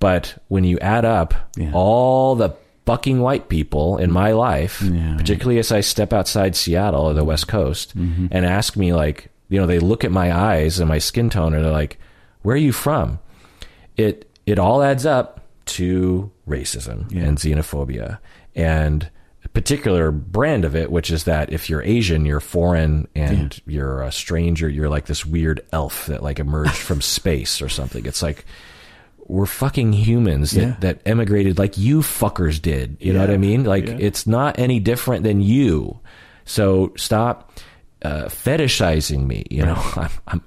[0.00, 1.70] but when you add up Yeah.
[1.72, 5.18] all the fucking white people in my life, Yeah, right.
[5.18, 8.26] particularly as I step outside Seattle or the West Coast mm-hmm.
[8.30, 11.54] and ask me like, you know, they look at my eyes and my skin tone
[11.54, 11.98] and they're like,
[12.42, 13.20] "Where are you from?"
[13.96, 17.24] It it all adds up to racism Yeah.
[17.24, 18.18] and xenophobia
[18.54, 19.10] and
[19.44, 24.02] a particular brand of it, which is that if you're Asian, you're foreign and you're
[24.02, 28.04] a stranger, you're like this weird elf that like emerged from space or something.
[28.06, 28.44] It's like
[29.26, 30.76] we're fucking humans that, Yeah.
[30.80, 32.96] that emigrated like you fuckers did.
[33.00, 33.64] You know what I mean?
[33.64, 33.96] Like Yeah.
[34.00, 36.00] it's not any different than you.
[36.46, 37.52] So stop
[38.02, 39.44] uh, fetishizing me.
[39.50, 40.42] You know, I'm, I'm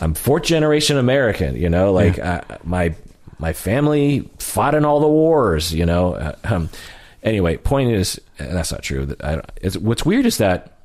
[0.00, 1.56] I'm fourth generation American.
[1.56, 2.94] You know, like uh, my
[3.42, 5.74] my family fought in all the wars.
[5.74, 6.14] You know.
[6.14, 6.70] Uh, um,
[7.22, 9.14] anyway, point is, that's not true.
[9.22, 10.78] I, it's, what's weird is that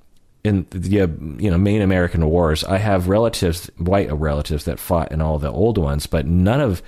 [0.43, 5.11] in the uh, you know main American wars, I have relatives, white relatives that fought
[5.11, 6.81] in all the old ones, but none of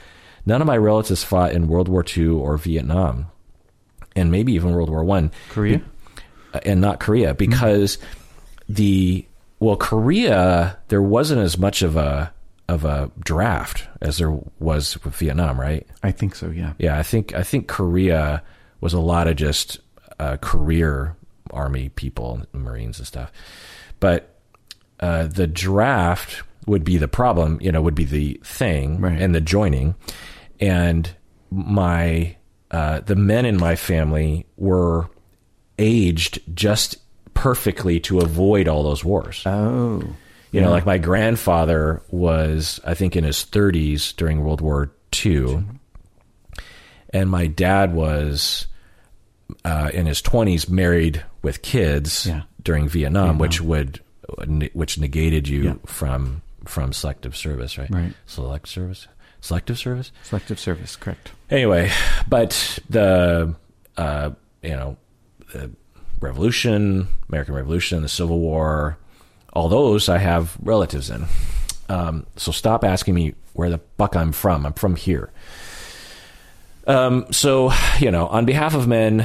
[0.46, 3.28] none of my relatives fought in World War II or Vietnam,
[4.16, 5.82] and maybe even World War One, Korea?
[6.54, 8.00] uh, and not Korea because
[8.68, 9.26] the
[9.60, 12.34] well Korea there wasn't as much of a
[12.70, 15.86] of a draft as there was with Vietnam, right?
[16.04, 16.50] I think so.
[16.50, 16.74] Yeah.
[16.78, 18.44] Yeah, I think I think Korea
[18.82, 19.80] was a lot of just
[20.20, 21.16] uh, career
[21.52, 23.32] army people, Marines and stuff.
[24.00, 24.36] But
[25.00, 29.20] uh, the draft would be the problem, you know, would be the thing, Right.
[29.22, 29.96] and the joining.
[30.60, 31.10] And
[31.52, 32.36] my
[32.72, 35.10] uh, the men in my family were
[35.80, 36.98] aged just
[37.34, 39.42] perfectly to avoid all those wars.
[39.46, 40.04] Oh.
[40.52, 44.92] You know, like my grandfather was, I think, in his 30s during World War
[45.24, 45.64] II,
[47.12, 48.68] and my dad was
[49.66, 52.44] uh, in his 20s, married with kids Yeah.
[52.64, 54.00] during Vietnam, which would
[54.74, 55.74] which negated you Yeah.
[55.86, 57.90] from from selective service, right?
[57.90, 58.14] Right.
[58.28, 59.08] Select service,
[59.42, 60.12] selective service.
[60.24, 61.32] Selective service, correct.
[61.50, 61.90] Anyway,
[62.28, 63.56] but the
[63.98, 64.32] uh,
[64.62, 64.98] you know
[65.54, 65.72] the
[66.22, 68.98] Revolution, American Revolution, the Civil War,
[69.60, 71.26] all those I have relatives in.
[71.90, 74.66] Um, so stop asking me where the fuck I'm from.
[74.66, 75.32] I'm from here.
[76.88, 79.22] Um, so you know, on behalf of men,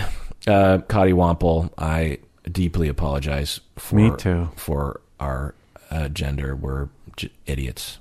[0.46, 2.18] uh, Cotty Wample, I
[2.50, 4.50] deeply apologize for Me too.
[4.56, 5.54] for our
[5.90, 6.56] uh, gender.
[6.56, 7.98] We're j- idiots.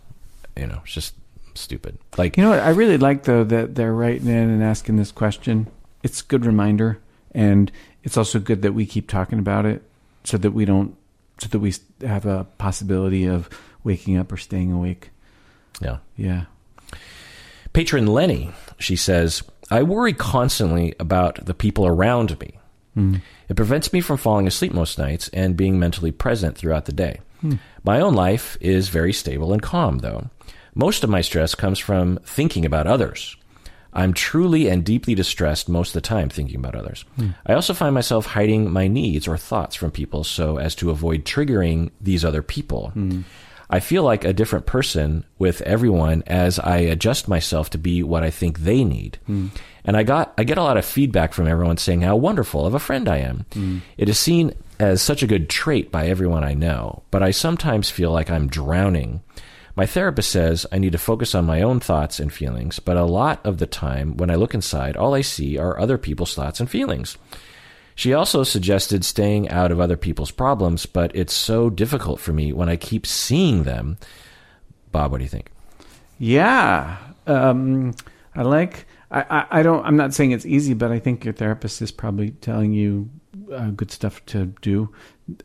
[0.57, 1.15] You know, it's just
[1.53, 1.97] stupid.
[2.17, 2.59] Like You know what?
[2.59, 5.67] I really like though that they're writing in and asking this question.
[6.01, 6.99] It's a good reminder,
[7.33, 7.71] and
[8.03, 9.83] it's also good that we keep talking about it,
[10.25, 10.97] so that we don't,
[11.39, 13.49] so that we have a possibility of
[13.83, 15.09] waking up or staying awake.
[15.81, 15.97] yeah.
[16.15, 16.45] Yeah.
[17.73, 22.59] Patron Lenny, she says, I worry constantly about the people around me.
[22.93, 23.15] Hmm.
[23.49, 27.19] It prevents me from falling asleep most nights and being mentally present throughout the day.
[27.41, 27.55] Hmm.
[27.83, 30.29] My own life is very stable and calm, though.
[30.75, 33.35] Most of my stress comes from thinking about others.
[33.93, 37.05] I'm truly and deeply distressed most of the time thinking about others.
[37.15, 37.29] Hmm.
[37.45, 41.25] I also find myself hiding my needs or thoughts from people so as to avoid
[41.25, 42.89] triggering these other people.
[42.89, 43.21] Hmm.
[43.69, 48.23] I feel like a different person with everyone as I adjust myself to be what
[48.23, 49.17] I think they need.
[49.25, 49.47] Hmm.
[49.85, 52.73] And I got I get a lot of feedback from everyone saying how wonderful of
[52.73, 53.45] a friend I am.
[53.97, 57.89] It is seen as such a good trait by everyone I know, but I sometimes
[57.89, 59.21] feel like I'm drowning.
[59.75, 63.05] My therapist says I need to focus on my own thoughts and feelings, but a
[63.05, 66.59] lot of the time when I look inside, all I see are other people's thoughts
[66.59, 67.17] and feelings.
[67.95, 72.53] She also suggested staying out of other people's problems, but it's so difficult for me
[72.53, 73.97] when I keep seeing them.
[74.91, 75.51] Bob, what do you think?
[76.19, 76.97] Yeah.
[77.27, 77.93] Um,
[78.35, 78.85] I like.
[79.11, 79.85] I, I, don't.
[79.85, 83.09] I'm not saying it's easy, but I think your therapist is probably telling you
[83.53, 84.89] uh, good stuff to do.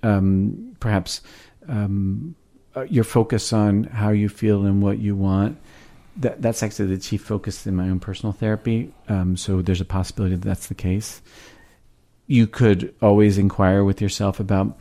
[0.03, 1.21] Um, perhaps
[1.69, 2.35] um,
[2.77, 5.59] uh, your focus on how you feel and what you want.
[6.17, 8.93] That that's actually the chief focus in my own personal therapy.
[9.09, 11.23] Um, so there's a possibility that that's the case.
[12.27, 14.79] You could always inquire with yourself about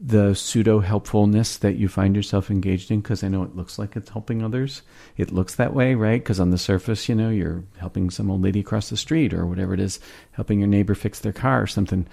[0.00, 3.96] the pseudo helpfulness that you find yourself engaged in because I know it looks like
[3.96, 4.82] it's helping others.
[5.16, 6.20] It looks that way, right?
[6.20, 9.44] Because on the surface, you know, you're helping some old lady across the street or
[9.46, 9.98] whatever it is,
[10.32, 12.06] helping your neighbor fix their car or something.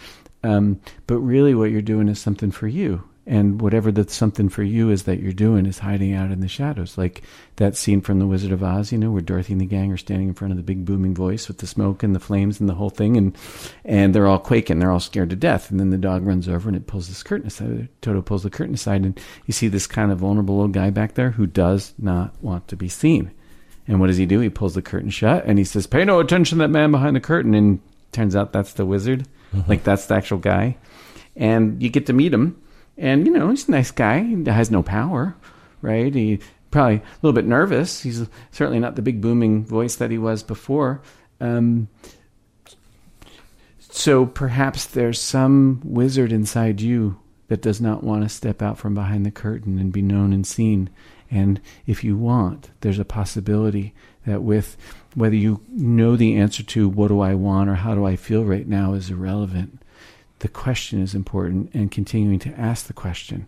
[0.43, 3.03] Um, but really, what you're doing is something for you.
[3.27, 6.47] And whatever that something for you is that you're doing is hiding out in the
[6.47, 6.95] shadows.
[6.95, 7.23] Like
[7.55, 9.97] that scene from The Wizard of Oz, you know, where Dorothy and the gang are
[9.97, 12.69] standing in front of the big booming voice with the smoke and the flames and
[12.69, 13.17] the whole thing.
[13.17, 13.35] And,
[13.83, 14.77] and they're all quaking.
[14.77, 15.71] They're all scared to death.
[15.71, 17.87] And then the dog runs over and it pulls this curtain aside.
[18.01, 19.03] Toto pulls the curtain aside.
[19.03, 22.67] And you see this kind of vulnerable little guy back there who does not want
[22.67, 23.31] to be seen.
[23.87, 24.39] And what does he do?
[24.39, 27.15] He pulls the curtain shut and he says, Pay no attention to that man behind
[27.15, 27.55] the curtain.
[27.55, 27.79] And
[28.11, 29.27] turns out that's the wizard.
[29.53, 29.69] Mm-hmm.
[29.69, 30.77] Like that's the actual guy.
[31.35, 32.61] And you get to meet him.
[32.97, 34.23] And, you know, he's a nice guy.
[34.23, 35.35] He has no power,
[35.81, 36.13] right?
[36.13, 36.39] He
[36.71, 38.01] probably a little bit nervous.
[38.01, 41.01] He's certainly not the big booming voice that he was before.
[41.39, 41.87] Um,
[43.79, 48.93] so perhaps there's some wizard inside you that does not want to step out from
[48.93, 50.89] behind the curtain and be known and seen.
[51.31, 53.93] And if you want, there's a possibility
[54.25, 54.75] that with
[55.13, 58.43] whether you know the answer to what do I want or how do I feel
[58.43, 59.81] right now is irrelevant.
[60.45, 63.47] The question is important, and continuing to ask the question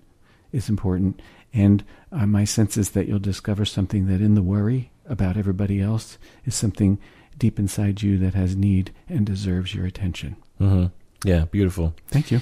[0.52, 1.22] is important.
[1.54, 5.80] And uh, my sense is that you'll discover something that in the worry about everybody
[5.80, 6.98] else is something
[7.38, 10.38] deep inside you that has need and deserves your attention.
[10.60, 10.88] Mm-hmm.
[11.24, 11.94] Yeah, beautiful.
[12.08, 12.42] Thank you.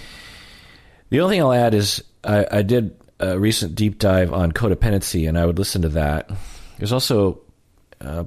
[1.10, 5.28] The only thing I'll add is I, I did a recent deep dive on codependency,
[5.28, 6.32] and I would listen to that.
[6.78, 7.42] There's also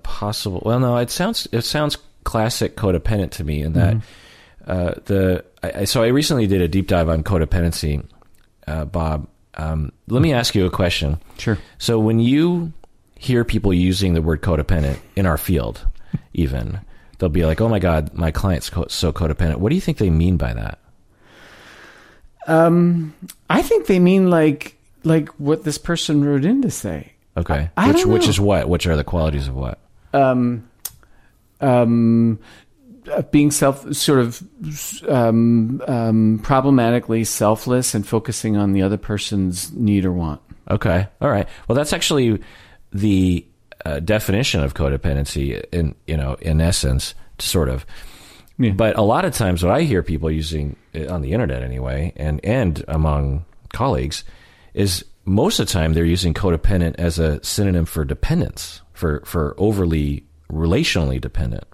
[0.02, 0.62] possible.
[0.62, 3.96] Well, no, it sounds it sounds classic codependent to me in that
[4.68, 5.44] uh, the.
[5.62, 8.04] I, so I recently did a deep dive on codependency,
[8.68, 9.26] uh, Bob.
[9.54, 11.18] Um, let me ask you a question.
[11.38, 11.58] Sure.
[11.78, 12.72] So when you
[13.16, 15.84] hear people using the word codependent in our field,
[16.34, 16.78] even
[17.18, 19.98] they'll be like, "Oh my God, my client's co- so codependent." What do you think
[19.98, 20.78] they mean by that?
[22.46, 23.14] Um,
[23.50, 27.12] I think they mean like like what this person wrote in to say.
[27.36, 28.68] Okay, I- I which which is what?
[28.68, 29.78] Which are the qualities of what?
[30.14, 30.68] Um,
[31.60, 32.38] um,
[33.30, 34.42] being self sort of
[35.08, 40.40] um, um, problematically selfless and focusing on the other person's need or want.
[40.70, 41.06] Okay.
[41.20, 41.48] All right.
[41.66, 42.40] Well, that's actually
[42.92, 43.46] the
[43.84, 47.86] uh, definition of codependency in you know in essence, sort of.
[48.58, 48.72] Yeah.
[48.72, 52.12] But a lot of times, what I hear people using uh, on the internet anyway,
[52.16, 54.24] and and among colleagues,
[54.74, 59.54] is most of the time they're using codependent as a synonym for dependence, for for
[59.58, 61.64] overly relationally dependent.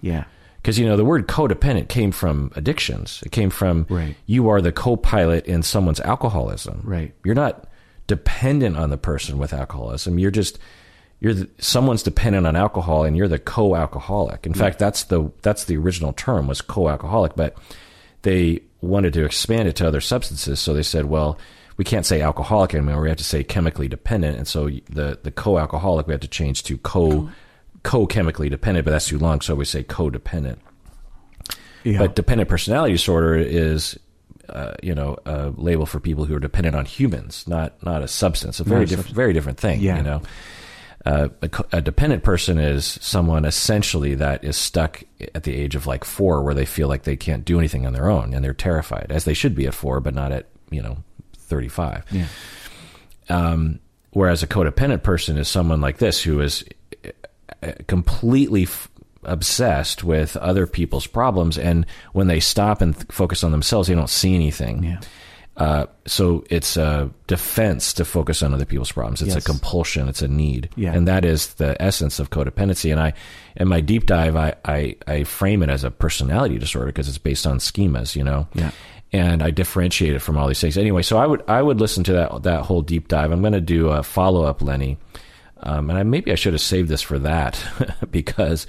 [0.00, 0.24] Yeah.
[0.58, 3.22] Because you know the word codependent came from addictions.
[3.24, 4.16] It came from Right.
[4.26, 6.82] you are the co-pilot in someone's alcoholism.
[6.84, 7.14] Right.
[7.24, 7.66] You're not
[8.06, 10.18] dependent on the person with alcoholism.
[10.18, 10.58] You're just
[11.20, 14.46] you're the, someone's dependent on alcohol, and you're the co-alcoholic.
[14.46, 17.56] In fact, that's the that's the original term was co-alcoholic, but
[18.22, 20.60] they wanted to expand it to other substances.
[20.60, 21.36] So they said, well,
[21.76, 23.00] we can't say alcoholic anymore.
[23.02, 26.62] We have to say chemically dependent, and so the the co-alcoholic we have to change
[26.64, 27.28] to co
[27.82, 29.40] co-chemically dependent, but that's too long.
[29.40, 30.58] So we say codependent.
[31.84, 31.98] Yeah.
[31.98, 33.98] But dependent personality disorder is,
[34.48, 38.08] uh, you know, a label for people who are dependent on humans, not not a
[38.08, 38.60] substance.
[38.60, 39.80] A very a different, very different thing.
[39.80, 39.96] Yeah.
[39.96, 40.22] You know,
[41.06, 45.02] uh, a, a dependent person is someone essentially that is stuck
[45.34, 47.92] at the age of like four, where they feel like they can't do anything on
[47.92, 50.82] their own, and they're terrified, as they should be at four, but not at you
[50.82, 50.98] know
[51.36, 52.04] thirty five.
[52.10, 52.26] yeah.
[53.30, 53.78] Um,
[54.10, 56.64] whereas a codependent person is someone like this who is
[57.86, 58.90] completely f-
[59.24, 63.94] obsessed with other people's problems, and when they stop and th- focus on themselves, they
[63.94, 64.82] don't see anything.
[64.84, 65.00] Yeah.
[65.56, 69.20] Uh, so it's a defense to focus on other people's problems.
[69.22, 69.44] It's Yes.
[69.44, 70.06] a compulsion.
[70.08, 70.68] It's a need.
[70.76, 70.92] Yeah.
[70.94, 72.92] And that is the essence of codependency.
[72.92, 73.12] And I,
[73.56, 77.18] in my deep dive, I, I, I frame it as a personality disorder because it's
[77.18, 78.46] based on schemas, you know?
[78.54, 78.70] Yeah.
[79.12, 80.78] And I differentiate it from all these things.
[80.78, 83.32] Anyway, so I would, I would listen to that, that whole deep dive.
[83.32, 84.96] I'm going to do a follow up, Lenny.
[85.60, 87.62] Um, and I, maybe I should have saved this for that
[88.10, 88.66] because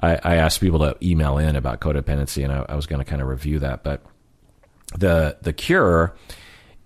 [0.00, 3.08] I, I asked people to email in about codependency and I, I was going to
[3.08, 3.82] kind of review that.
[3.84, 4.02] But
[4.96, 6.16] the the cure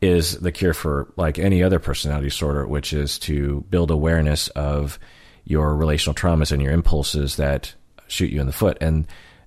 [0.01, 4.99] is the cure for like any other personality disorder, which is to build awareness of
[5.45, 7.75] your relational traumas and your impulses that
[8.09, 9.07] shoot you in the foot, and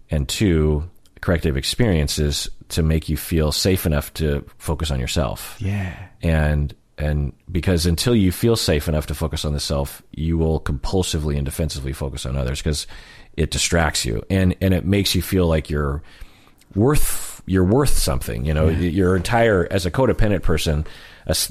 [0.09, 0.89] and two
[1.21, 5.95] corrective experiences to make you feel safe enough to focus on yourself Yeah.
[6.21, 10.59] and and because until you feel safe enough to focus on the self, you will
[10.59, 12.87] compulsively and defensively focus on others because
[13.35, 16.01] it distracts you and and it makes you feel like you're
[16.75, 18.45] worth you're worth something.
[18.45, 20.85] You know, your entire as a codependent person,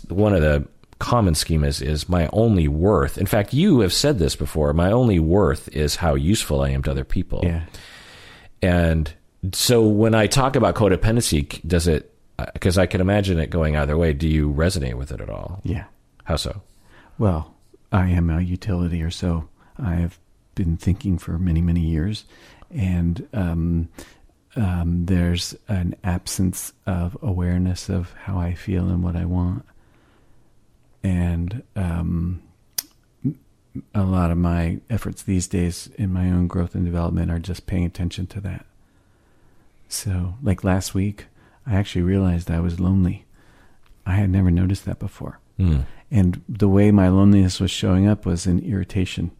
[0.08, 0.66] one of the
[0.98, 3.18] common schemas is my only worth.
[3.18, 4.72] In fact, you have said this before.
[4.72, 7.40] My only worth is how useful I am to other people.
[7.42, 7.62] Yeah.
[8.62, 9.12] And
[9.52, 12.12] so when I talk about codependency, does it?
[12.52, 14.12] Because I can imagine it going either way.
[14.12, 15.60] Do you resonate with it at all?
[15.64, 15.84] Yeah.
[16.24, 16.62] How so?
[17.18, 17.54] Well,
[17.92, 19.48] I am a utility or so.
[19.78, 20.18] I have
[20.54, 22.24] been thinking for many, many years,
[22.70, 23.88] and um,
[24.56, 29.64] um, there's an absence of awareness of how I feel and what I want,
[31.02, 32.42] and um,
[33.94, 37.66] a lot of my efforts these days in my own growth and development are just
[37.66, 38.66] paying attention to that.
[39.88, 41.26] So, like last week,
[41.66, 43.24] I actually realized I was lonely.
[44.04, 45.40] I had never noticed that before.
[45.56, 45.80] Hmm.
[46.10, 49.32] And the way my loneliness was showing up was in irritation.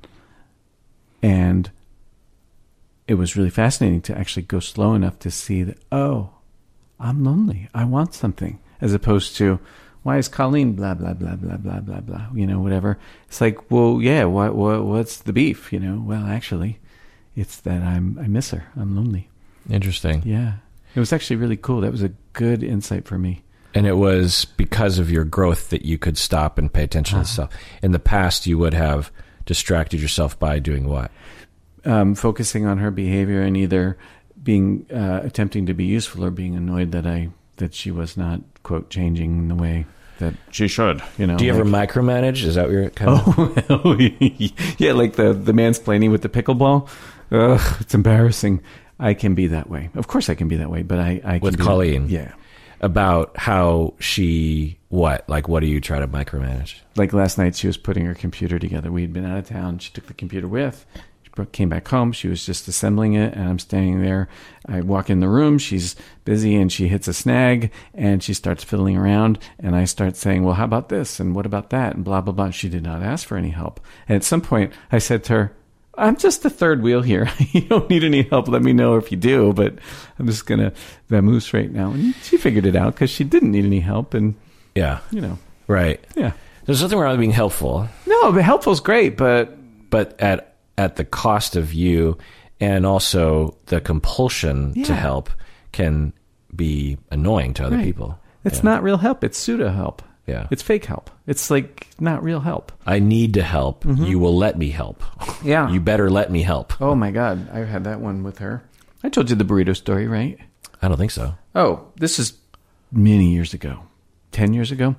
[1.22, 1.70] And
[3.06, 6.30] it was really fascinating to actually go slow enough to see that, oh,
[6.98, 7.68] I'm lonely.
[7.72, 8.58] I want something.
[8.80, 9.60] As opposed to,
[10.02, 12.98] why is Colleen blah, blah, blah, blah, blah, blah, blah, you know, whatever.
[13.28, 16.02] It's like, well, yeah, what, what, what's the beef, you know?
[16.04, 16.78] Well, actually,
[17.36, 18.66] it's that I'm, I miss her.
[18.76, 19.28] I'm lonely.
[19.70, 20.22] Interesting.
[20.24, 20.54] Yeah.
[20.97, 21.82] It was actually really cool.
[21.82, 23.44] That was a good insight for me.
[23.74, 27.24] And it was because of your growth that you could stop and pay attention to
[27.26, 27.53] stuff.
[27.82, 29.12] In the past, you would have
[29.44, 31.11] distracted yourself by doing what?
[31.86, 33.97] um, focusing on her behavior and either
[34.42, 38.40] being uh, attempting to be useful or being annoyed that I that she was not
[38.62, 39.86] quote changing the way
[40.18, 41.03] that she should.
[41.16, 41.38] You know.
[41.38, 42.44] Do you ever micromanage?
[42.44, 43.70] Is that what you're kind of?
[43.70, 43.97] Oh,
[44.78, 46.88] yeah, like the the mansplaining with the pickleball.
[47.30, 48.62] Ugh, it's embarrassing.
[48.99, 49.90] I can be that way.
[49.94, 50.82] Of course, I can be that way.
[50.82, 52.09] But I, I With Colleen.
[52.09, 52.32] Yeah.
[52.80, 56.76] about how she what like what do you try to micromanage?
[56.97, 59.78] like last night she was putting her computer together we had been out of town
[59.78, 60.84] she took the computer with
[61.22, 64.28] she came back home she was just assembling it and i'm standing there
[64.66, 68.62] i walk in the room she's busy and she hits a snag and she starts
[68.62, 72.05] fiddling around and i start saying well how about this and what about that and
[72.05, 74.99] blah blah blah she did not ask for any help and at some point i
[74.99, 75.57] said to her
[75.99, 77.28] I'm just the third wheel here.
[77.53, 78.49] you don't need any help.
[78.49, 79.53] Let me know if you do.
[79.53, 79.74] But
[80.18, 80.72] I'm just gonna
[81.11, 81.90] vamoose right now.
[81.92, 84.14] And she figured it out because she didn't need any help.
[84.14, 84.34] And
[84.74, 86.05] Yeah, you know, right.
[86.14, 86.32] yeah.
[86.64, 89.16] There's nothing wrong with being helpful, No, but helpful's great.
[89.16, 89.57] But
[89.90, 92.18] but at at the cost of you
[92.61, 94.94] and also the compulsion to Yeah.
[94.97, 95.30] help
[95.72, 96.12] can
[96.55, 98.18] be annoying to other people.
[98.44, 99.24] It's not real help.
[99.24, 100.03] It's pseudo help.
[100.26, 100.48] Yeah.
[100.50, 101.10] It's fake help.
[101.26, 102.72] It's like not real help.
[102.84, 103.84] I need to help.
[103.84, 105.02] You will let me help.
[105.02, 105.48] Mm-hmm.
[105.48, 105.70] Yeah.
[105.70, 106.80] You better let me help.
[106.80, 107.48] oh my God.
[107.52, 108.64] I've had that one with her.
[109.04, 110.38] I told you the burrito story, right?
[110.82, 111.34] I don't think so.
[111.54, 112.32] Oh, this is
[112.90, 113.84] many years ago.
[114.32, 114.96] 10 years ago.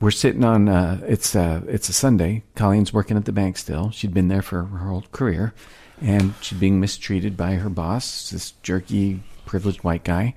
[0.00, 2.42] We're sitting on uh it's uh it's a Sunday.
[2.54, 3.90] Colleen's working at the bank still.
[3.90, 5.54] She'd been there for her whole career
[6.02, 10.34] and she's being mistreated by her boss, this jerky privileged white guy.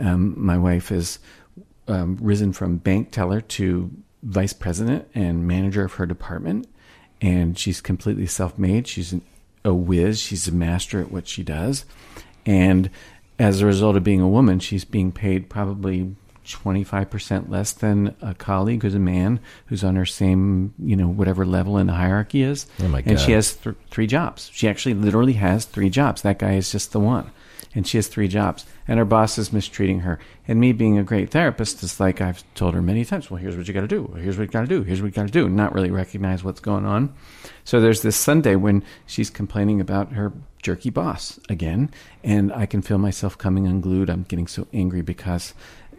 [0.00, 1.18] Um, my wife is
[1.88, 3.90] um, risen from bank teller to
[4.22, 6.66] vice president and manager of her department,
[7.20, 8.86] and she's completely self-made.
[8.86, 9.22] She's an,
[9.64, 10.20] a whiz.
[10.20, 11.84] She's a master at what she does,
[12.44, 12.90] and
[13.38, 16.14] as a result of being a woman, she's being paid probably.
[16.46, 21.44] 25% less than a colleague who's a man who's on her same, you know, whatever
[21.44, 22.66] level in the hierarchy is.
[22.80, 23.10] Oh my God.
[23.10, 24.48] And she has th- three jobs.
[24.54, 26.22] She actually literally has three jobs.
[26.22, 27.32] That guy is just the one.
[27.74, 28.64] And she has three jobs.
[28.88, 30.18] And her boss is mistreating her.
[30.46, 33.56] And me being a great therapist is like I've told her many times, well, here's
[33.56, 34.06] what you got to do.
[34.16, 34.82] Here's what you got to do.
[34.84, 35.48] Here's what you got to do.
[35.48, 37.12] Not really recognize what's going on.
[37.64, 40.32] So there's this Sunday when she's complaining about her
[40.62, 41.90] jerky boss again.
[42.22, 44.08] And I can feel myself coming unglued.
[44.08, 45.52] I'm getting so angry because,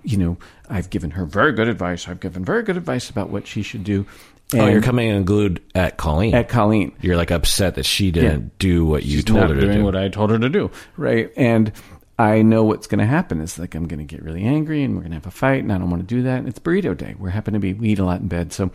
[0.03, 0.37] you know,
[0.69, 2.07] I've given her very good advice.
[2.07, 4.05] I've given very good advice about what she should do.
[4.53, 6.33] oh, you're coming unglued at Colleen.
[6.33, 6.93] at Colleen.
[7.01, 8.49] you're like upset that she didn't Yeah.
[8.59, 9.83] do what you She's told her to doing do.
[9.83, 10.71] what I told her to do.
[10.95, 11.31] Right.
[11.35, 11.73] And
[12.19, 14.95] I know what's going to happen is like I'm going to get really angry and
[14.95, 16.39] we're going to have a fight and I don't want to do that.
[16.39, 17.15] And it's burrito day.
[17.17, 18.71] We're happen to be we eat a lot in bed, so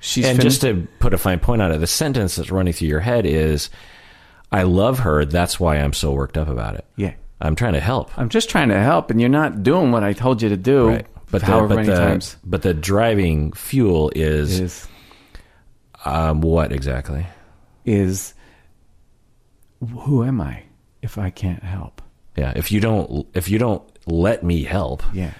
[0.00, 2.72] she's and finished- just to put a fine point on it, the sentence that's running
[2.72, 3.68] through your head is,
[4.50, 5.24] "I love her.
[5.24, 6.84] That's why I'm so worked up about it.
[6.96, 7.12] yeah.
[7.40, 10.12] I'm trying to help." I'm just trying to help, and you're not doing what I
[10.14, 10.88] told you to do.
[10.88, 11.06] Right.
[11.30, 14.88] But the, however but many the, times but the driving fuel is, is
[16.06, 17.26] um, what exactly?
[17.84, 18.32] is
[20.00, 20.62] who am I
[21.02, 22.00] if I can't help?
[22.38, 22.52] Yeah.
[22.56, 25.32] If you don't, if you don't let me help, Yeah.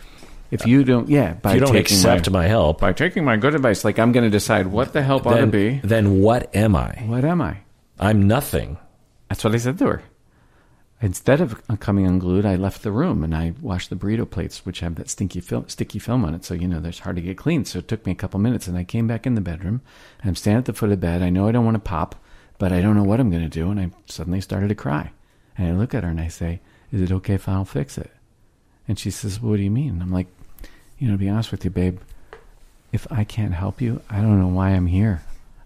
[0.51, 3.37] If you don't, yeah, by if you don't accept my, my, help, by taking my
[3.37, 5.81] good advice, like I'm going to decide what the help ought to be.
[5.85, 7.03] then what am I?
[7.07, 7.59] What am I?
[7.99, 8.79] I'm nothing.
[9.29, 10.03] That's what I said to her.
[11.01, 14.81] Instead of coming unglued, I left the room and I washed the burrito plates, which
[14.81, 16.45] have that stinky film, sticky film on it.
[16.45, 17.65] So, you know, there's hard to get clean.
[17.65, 19.81] So it took me a couple minutes and I came back in the bedroom.
[20.25, 21.23] I'm standing at the foot of the bed.
[21.23, 22.17] I know I don't want to pop,
[22.59, 23.71] but I don't know what I'm going to do.
[23.71, 25.13] And I suddenly started to cry.
[25.57, 26.61] And I look at her and I say,
[26.93, 28.11] Is it okay if I don't fix it?
[28.87, 30.01] And she says, What do you mean?
[30.01, 30.29] I'm like,
[30.99, 31.99] You know, to be honest with you, babe,
[32.93, 35.23] if I can't help you, I don't know why I'm here.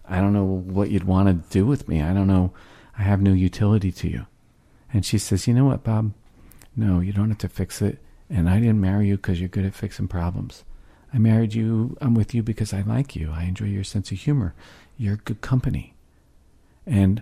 [0.07, 2.01] I don't know what you'd want to do with me.
[2.01, 2.51] I don't know.
[2.97, 4.25] I have no utility to you.
[4.91, 6.11] And she says, You know what, Bob?
[6.75, 7.99] No, you don't have to fix it.
[8.29, 10.63] And I didn't marry you because you're good at fixing problems.
[11.13, 13.31] I married you, I'm with you because I like you.
[13.31, 14.55] I enjoy your sense of humor.
[14.97, 15.93] You're good company.
[16.87, 17.21] And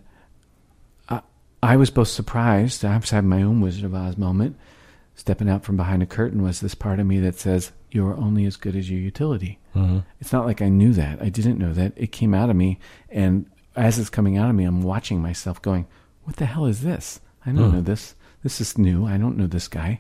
[1.64, 2.84] I, was both surprised.
[2.86, 4.58] I was having my own Wizard of Oz moment.
[5.16, 8.46] Stepping out from behind a curtain was this part of me that says, You're only
[8.46, 9.60] as good as your utility.
[9.76, 10.00] Mm-hmm.
[10.20, 11.22] It's not like I knew that.
[11.22, 11.94] I didn't know that.
[11.96, 12.80] It came out of me.
[13.10, 13.46] And
[13.76, 15.86] as it's coming out of me, I'm watching myself going,
[16.24, 17.20] What the hell is this?
[17.46, 17.76] I don't Hmm.
[17.78, 18.16] know this.
[18.44, 19.06] This is new.
[19.06, 20.00] I don't know this guy.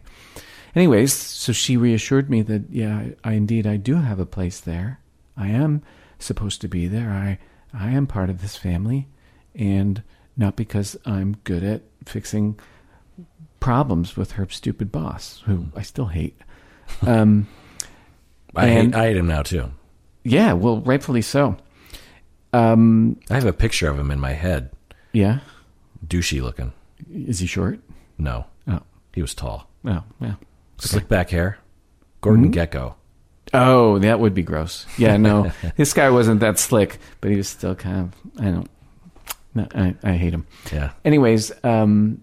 [0.73, 4.99] Anyways, so she reassured me that, yeah, I, indeed, I do have a place there.
[5.35, 5.81] I am
[6.17, 7.11] supposed to be there.
[7.11, 7.37] I,
[7.73, 9.07] I am part of this family.
[9.53, 10.01] And
[10.41, 12.59] not because I'm good at fixing
[13.59, 16.35] problems with her stupid boss, who I still hate.
[17.05, 17.47] Um,
[18.55, 19.71] I And- hate, I hate him now too.
[20.23, 21.55] yeah, well, rightfully so.
[22.53, 24.71] Um, I have a picture of him in my head,
[25.13, 25.39] yeah.
[26.05, 26.73] douchey looking.
[27.09, 27.79] Is he short?
[28.17, 28.81] No, Oh,
[29.13, 30.35] he was tall, oh, yeah.
[30.79, 31.59] slick back hair,
[32.19, 32.55] Gordon Mhm.
[32.55, 32.95] Gekko.
[33.53, 34.85] Oh, that would be gross.
[34.97, 37.99] Yeah, no, this guy wasn't that slick, but he was still kind
[38.35, 38.41] of.
[38.45, 38.69] I don't.
[39.53, 40.45] No, I, I hate him.
[40.71, 42.21] Yeah, Anyways, um,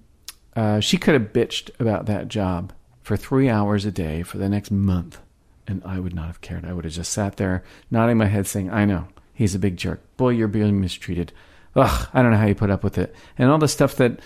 [0.57, 2.73] uh, she could have bitched about that job
[3.03, 5.19] for three hours a day for the next month,
[5.67, 6.65] and I would not have cared.
[6.65, 9.77] I would have just sat there, nodding my head, saying, "I know he's a big
[9.77, 10.01] jerk.
[10.17, 11.33] Boy, you're being mistreated.
[11.77, 14.21] Ugh, I don't know how you put up with it." And all the stuff that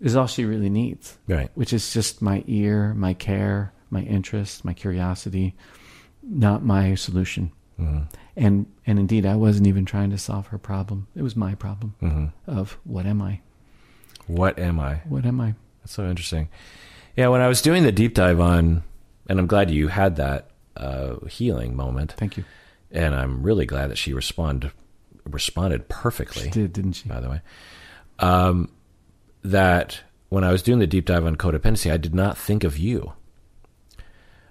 [0.00, 1.48] is all she really needs right.
[1.54, 5.54] which is just my ear, my care, my interest, my curiosity,
[6.22, 7.52] not my solution.
[7.80, 8.08] Mhm.
[8.36, 11.06] And and indeed, I wasn't even trying to solve her problem.
[11.14, 12.32] It was my problem Mhm.
[12.46, 13.40] of what am I?
[14.26, 14.96] What am I?
[15.06, 15.54] What am I?
[15.82, 16.48] That's so interesting.
[17.16, 18.82] Yeah, when I was doing the deep dive on,
[19.28, 22.44] and I'm glad you had that uh, healing moment, Thank you.
[22.90, 24.72] and I'm really glad that she responded
[25.28, 26.44] responded perfectly.
[26.44, 27.08] She did, didn't she?
[27.08, 27.40] by the way.
[28.18, 28.70] Um,
[29.44, 32.78] that when I was doing the deep dive on codependency, I did not think of
[32.78, 33.12] you.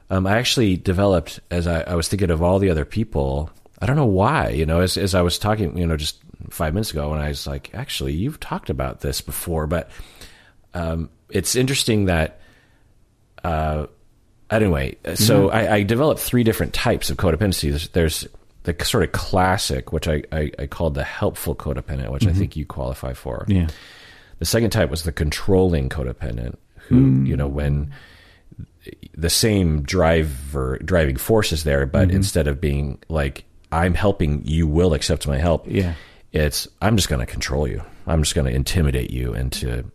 [0.09, 3.49] Um, I actually developed as I, I was thinking of all the other people.
[3.81, 6.19] I don't know why, you know, as as I was talking, you know, just
[6.49, 9.89] five minutes ago, and I was like, actually, you've talked about this before, but
[10.73, 12.39] um, it's interesting that.
[13.43, 13.87] Uh,
[14.51, 17.71] anyway, so I, I developed three different types of codependency.
[17.71, 18.27] There's, there's
[18.63, 22.55] the sort of classic, which I, I, I called the helpful codependent, which I think
[22.55, 23.45] you qualify for.
[23.47, 23.67] Yeah.
[24.37, 26.57] The second type was the controlling codependent,
[26.87, 27.91] who you know when
[29.15, 34.67] the same driver driving force is there, but instead of being like I'm helping, you
[34.67, 35.65] will accept my help.
[35.67, 35.93] Yeah.
[36.31, 37.83] It's I'm just going to control you.
[38.07, 39.85] I'm just going to intimidate you into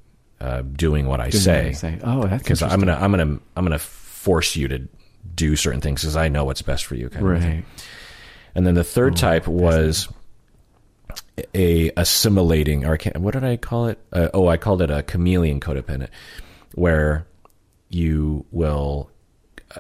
[0.41, 3.39] uh, doing what I Didn't say I say, oh, that's because I'm gonna I'm gonna
[3.57, 4.87] I'm gonna force you to
[5.35, 7.09] do certain things because I know what's best for you.
[7.09, 7.51] Kind of thing.
[7.55, 7.65] right.
[8.55, 10.09] And then the third type was
[11.55, 13.99] a assimilating, or what did I call it?
[14.13, 16.09] Uh, oh, I called it a chameleon codependent,
[16.75, 17.27] where
[17.89, 19.11] you will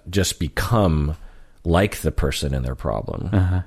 [0.09, 1.17] just become
[1.65, 3.63] like the person in their problem Uh-huh.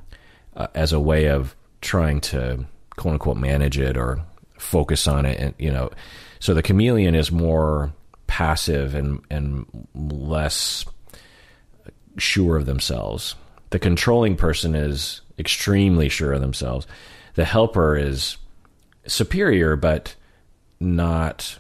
[0.56, 2.66] Uh, as a way of trying to
[2.98, 4.22] quote unquote manage it or
[4.58, 5.90] focus on it and you know.
[6.40, 7.92] So the chameleon is more
[8.28, 10.86] passive and and less
[12.18, 13.36] sure of themselves.
[13.72, 16.88] The controlling person is extremely sure of themselves.
[17.36, 18.38] The helper is
[19.08, 20.16] superior but
[20.80, 21.58] not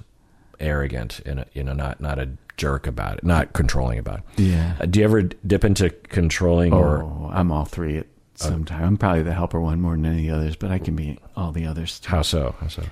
[0.59, 4.23] arrogant and you know not not a jerk about it not controlling about it.
[4.43, 4.75] Yeah.
[4.81, 7.99] Uh, do you ever dip into controlling or Oh, I'm all three.
[7.99, 8.07] at
[8.39, 8.83] some time.
[8.83, 11.17] I'm probably the helper one more than any of the others, but I can be
[11.35, 12.09] all the others too.
[12.09, 12.83] how so how so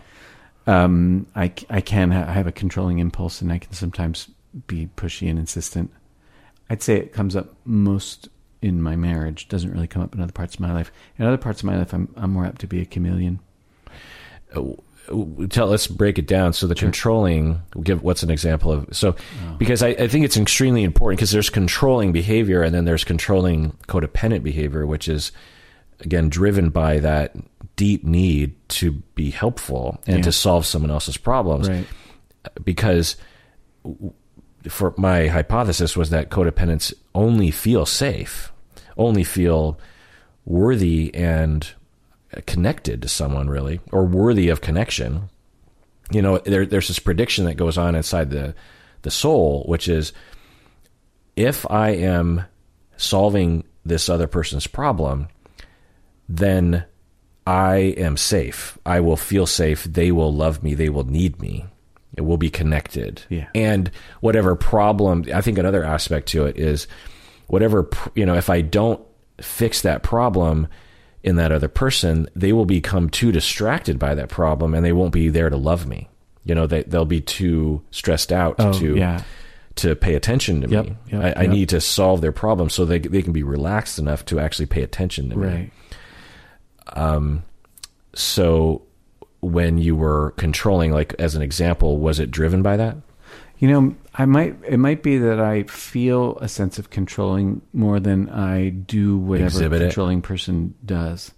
[0.65, 4.29] Um, I, I can ha- I have a controlling impulse, and I can sometimes
[4.67, 5.91] be pushy and insistent.
[6.69, 8.27] I'd say it comes up most
[8.61, 9.47] in my marriage.
[9.47, 10.91] Doesn't really come up in other parts of my life.
[11.17, 13.39] In other parts of my life, I'm I'm more apt to be a chameleon.
[15.49, 19.55] Tell let's break it down so the controlling give what's an example of so oh.
[19.58, 23.72] because I, I think it's extremely important because there's controlling behavior and then there's controlling
[23.88, 25.32] codependent behavior which is
[26.01, 27.36] again driven by that
[27.76, 30.24] deep need to be helpful and Yeah.
[30.24, 31.88] to solve someone else's problems Right.
[32.64, 33.16] because
[34.68, 38.51] for my hypothesis was that codependents only feel safe,
[38.97, 39.80] only feel
[40.45, 41.74] worthy and
[42.45, 45.30] connected to someone really, or worthy of connection.
[46.11, 48.55] You know, there, there's this prediction that goes on inside the
[49.03, 50.13] the soul, which is
[51.36, 52.43] if I am
[52.97, 55.28] solving this other person's problem,
[56.28, 56.86] then
[57.45, 58.78] I am safe.
[58.86, 59.84] I will feel safe.
[59.86, 60.73] They will love me.
[60.73, 61.65] They will need me.
[62.17, 63.21] It will be connected.
[63.30, 63.47] Yeah.
[63.53, 66.88] And whatever problem, I think another aspect to it is
[67.45, 69.01] whatever, you know, if I don't
[69.39, 70.67] fix that problem
[71.28, 75.11] in that other person, they will become too distracted by that problem and they won't
[75.11, 76.07] be there to love me.
[76.45, 79.23] You know, they, they'll be too stressed out Oh, to, yeah.
[79.75, 80.95] to pay attention to Yep, me.
[81.11, 84.23] yep, I, I need to solve their problem so they, they can be relaxed enough
[84.25, 85.47] to actually pay attention to me.
[85.47, 85.71] Right.
[86.95, 87.43] Um,
[88.15, 88.84] so
[89.41, 92.95] when you were controlling, like as an example, was it driven by that?
[93.60, 98.00] You know, I might it might be that I feel a sense of controlling more
[98.00, 99.86] than I do whatever a Exhibit it.
[99.86, 101.32] controlling person does.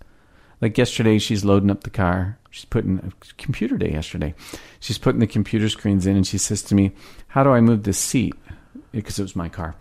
[0.62, 2.38] Like yesterday, she's loading up the car.
[2.52, 4.34] She's putting a computer day yesterday.
[4.82, 6.92] She's putting the computer screens in, and she says to me,
[7.28, 8.34] "How do I move this seat?"
[8.92, 9.76] Because it was my car.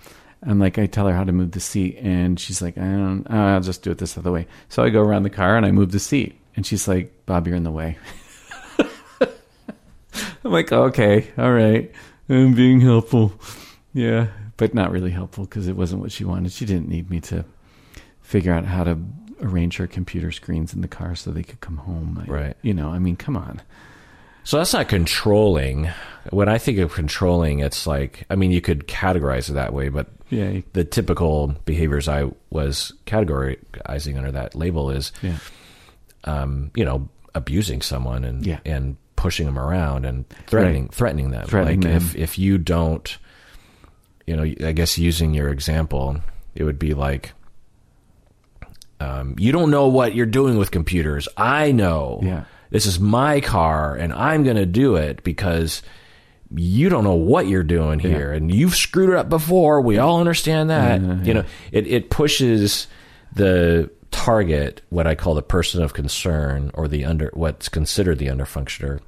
[0.46, 3.26] I'm like, I tell her how to move the seat, and she's like, I don't.
[3.28, 4.46] oh, I'll just do it this other way.
[4.68, 7.48] So I go around the car and I move the seat, and she's like, Bob,
[7.48, 7.98] you're in the way.
[10.44, 11.90] I'm like, okay, all right.
[12.28, 13.32] I'm being helpful.
[13.94, 16.52] Yeah, but not really helpful because it wasn't what she wanted.
[16.52, 17.44] She didn't need me to
[18.20, 18.98] figure out how to
[19.40, 22.22] arrange her computer screens in the car so they could come home.
[22.26, 22.56] I- Right.
[22.62, 23.62] You know, I mean, come on.
[24.44, 25.88] So that's not controlling.
[26.30, 29.88] When I think of controlling, it's like, I mean, you could categorize it that way,
[29.90, 30.60] but Yeah.
[30.72, 35.36] the typical behaviors I was categorizing under that label is, Yeah.
[36.24, 38.58] um, you know, abusing someone and Yeah.
[38.64, 41.44] and pushing them around and threatening threatening them.
[41.44, 41.96] Threatening like them.
[41.96, 43.18] if if you don't,
[44.28, 46.20] you know, I guess using your example,
[46.54, 47.32] it would be like,
[49.00, 51.26] um, you don't know what you're doing with computers.
[51.36, 52.20] I know.
[52.22, 52.44] Yeah.
[52.70, 55.82] This is my car, and I'm going to do it because
[56.54, 59.80] you don't know what you're doing here, and you've screwed it up before.
[59.80, 61.00] We all understand that.
[61.26, 62.86] You know, it it pushes
[63.34, 68.26] the target, what I call the person of concern, or the under what's considered the
[68.26, 69.00] underfunctioner,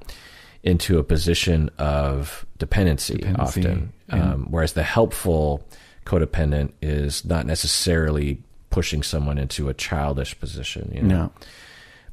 [0.63, 3.93] into a position of dependency, Dependency, often.
[4.09, 4.33] yeah.
[4.33, 5.65] Um, whereas the helpful
[6.05, 10.91] codependent is not necessarily pushing someone into a childish position.
[10.93, 11.15] You know?
[11.15, 11.31] No.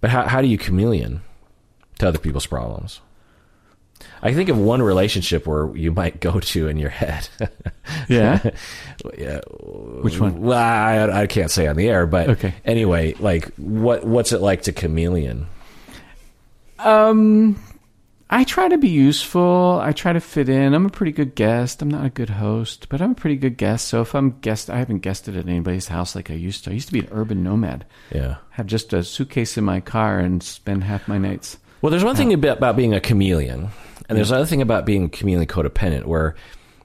[0.00, 1.20] But how, how do you chameleon
[1.98, 3.00] to other people's problems?
[4.22, 7.28] I think of one relationship where you might go to in your head.
[8.08, 8.50] Yeah.
[9.18, 9.40] yeah.
[10.02, 10.40] Which one?
[10.42, 12.54] Well, I, I can't say on the air, but Okay.
[12.64, 15.46] anyway, like what what's it like to chameleon?
[16.78, 17.60] Um,
[18.30, 19.80] I try to be useful.
[19.82, 20.74] I try to fit in.
[20.74, 21.80] I'm a pretty good guest.
[21.82, 23.88] I'm not a good host, but I'm a pretty good guest.
[23.88, 26.70] So if I'm guest, I haven't guested at anybody's house like I used to.
[26.70, 27.86] I used to be an urban nomad.
[28.12, 28.36] Yeah.
[28.50, 31.56] Have just a suitcase in my car and spend half my nights.
[31.80, 33.68] Well, there's one thing about, about being a chameleon,
[34.08, 36.34] and there's another thing about being chameleon codependent, where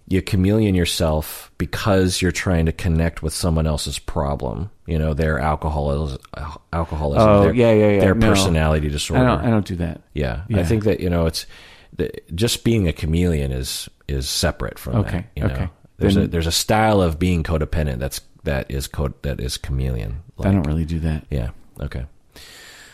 [0.08, 4.70] you chameleon yourself because you're trying to connect with someone else's problem.
[4.86, 6.20] You know, their alcoholism,
[6.74, 8.00] alcoholism, Oh, their, yeah, yeah, yeah.
[8.02, 8.28] their No.
[8.30, 9.24] personality I disorder.
[9.26, 9.40] don't.
[9.40, 10.02] I don't do that.
[10.14, 11.46] Yeah, I think that you know it's
[11.96, 15.26] the, just being a chameleon is is separate from Okay, that.
[15.36, 15.54] You know?
[15.54, 15.70] okay.
[15.98, 20.22] There's a there's a style of being codependent that's that is code that is chameleon.
[20.40, 21.26] I don't really do that.
[21.30, 21.52] Yeah.
[21.80, 22.06] Okay.
[22.34, 22.42] Does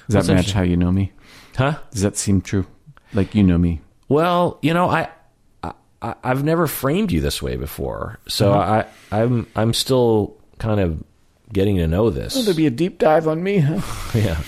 [0.10, 1.12] that That's match how you know me?
[1.56, 1.80] Huh?
[1.92, 2.68] Does that seem true?
[3.14, 3.82] Like you know me?
[4.10, 5.08] Well, you know, I,
[5.64, 8.84] I I've never framed you this way before, so Uh-huh.
[9.12, 11.04] I I'm I'm still kind of
[11.54, 12.36] getting to know this.
[12.38, 13.82] Oh, there'd be a deep dive on me, huh?
[14.18, 14.42] yeah.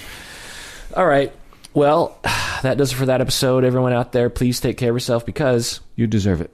[0.95, 1.31] All right.
[1.73, 2.17] Well,
[2.63, 3.63] that does it for that episode.
[3.63, 6.51] Everyone out there, please take care of yourself because You deserve it.